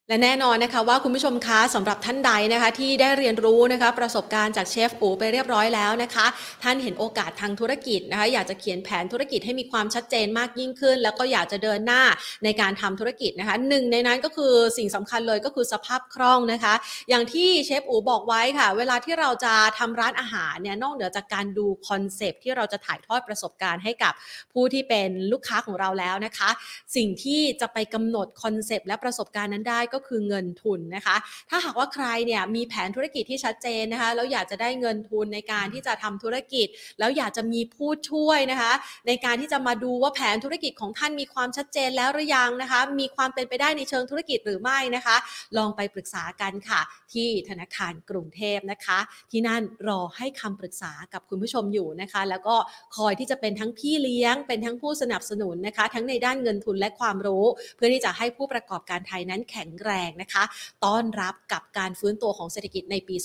[0.09, 6.25] และแน่นอนนะคะว่าคุณผู้ชมคะสำหรับท่านใดนะคะที่ได้เรียนรู้นะคะประสบการณ์จากเชฟอูไปเรียบร้อยแล้วนะคะ
[6.63, 12.03] ท่านเห็นโอกาสทางธุรกิจนะคะอยากจะเขียนแผนธุรกิจให้มีความชัดเจนมากยิ่งขึ้น แล้วก็อยากจะเดินหน้า
[12.43, 16.73] ในการทำธุรกิจนะคะหนึ่งในนั้นก็คือสิ่งสำคัญเลยก็คือสภาพคล่องนะคะ
[17.09, 24.13] อย่างที่เชฟอูบอกไว้ค่ะ เวลาที่เราจะทำร้านอาหารเนี่ยนอกเหนือจากการดูคอนเซปที่เราจะถ่ายทอดประสบการณ์ให้กับ
[24.53, 26.49] ผู้ที่เป็นลูกค้าของเราแล้วนะคะ
[26.95, 31.15] สิ่งที่จะไปกำหนดคอนเซปและประสบการณ์นั้นได้ก็คือเงินทุนนะคะ
[31.49, 36.67] ถ้าหากว่าใครเนี่ยมีแผนธุรกิจที่ชัดเจนนะคะแล้วอยากจะได้เงินทุนในการที่จะทำธุรกิจ
[36.99, 38.73] แล้วอยากจะมีผู้ช่วยนะคะ
[39.07, 45.15] ในการที่จะมาดูว่าแผนธุรกิจของท่านมีความชัดเจนแล้วหรือยังนะคะ มีความเป็นไปได้ในเชิงธุรกิจหรือไม่นะคะ
[45.57, 46.81] ลองไปปรึกษากันค่ะ
[47.13, 48.99] ที่ธนาคารกรุงเทพนะคะ
[49.31, 52.55] ที่นั่นรอให้คำปรึกษากับคุณผู้ชมอยู่นะคะ แล้วก็
[52.95, 60.43] คอยที่จะเป็นทั้งพี่เลี้ยง เป็นทั้งผู้สนับสนุนนะคะ ทั้งในด้านเงินทุนและความรู้ เพื่อที่จะให้ผู้ประกอบการไทยนั้นแข็งแรงนะคะ
[60.85, 63.15] ต้อนรับกับการฟื้นตัวของเศรษฐกิจในปี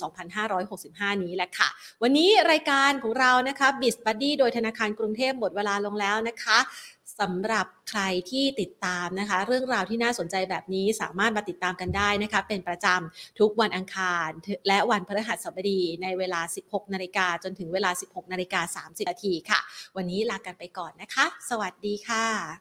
[0.57, 1.68] 2565 นี้แหละค่ะ
[2.03, 6.59] วันนี้รายการของเรานะคะ b i z Buddy โดยธนาคารกรุงเทพหมดเวลาลงแล้วนะคะ
[7.20, 14.31] สำหรับใครที่ติดตามนะคะ เรื่องราวที่น่าสนใจแบบนี้สามารถมาติดตามกันได้นะคะ เป็นประจำทุกวันอังคาร
[14.68, 19.61] และวันพฤหัสบดีในเวลา 16 นาฬิกาจนถึงเวลา 16 นาฬิกา 30 นาทีค่ะ
[19.96, 22.61] วันนี้ลากันไปก่อนนะคะ สวัสดีค่ะ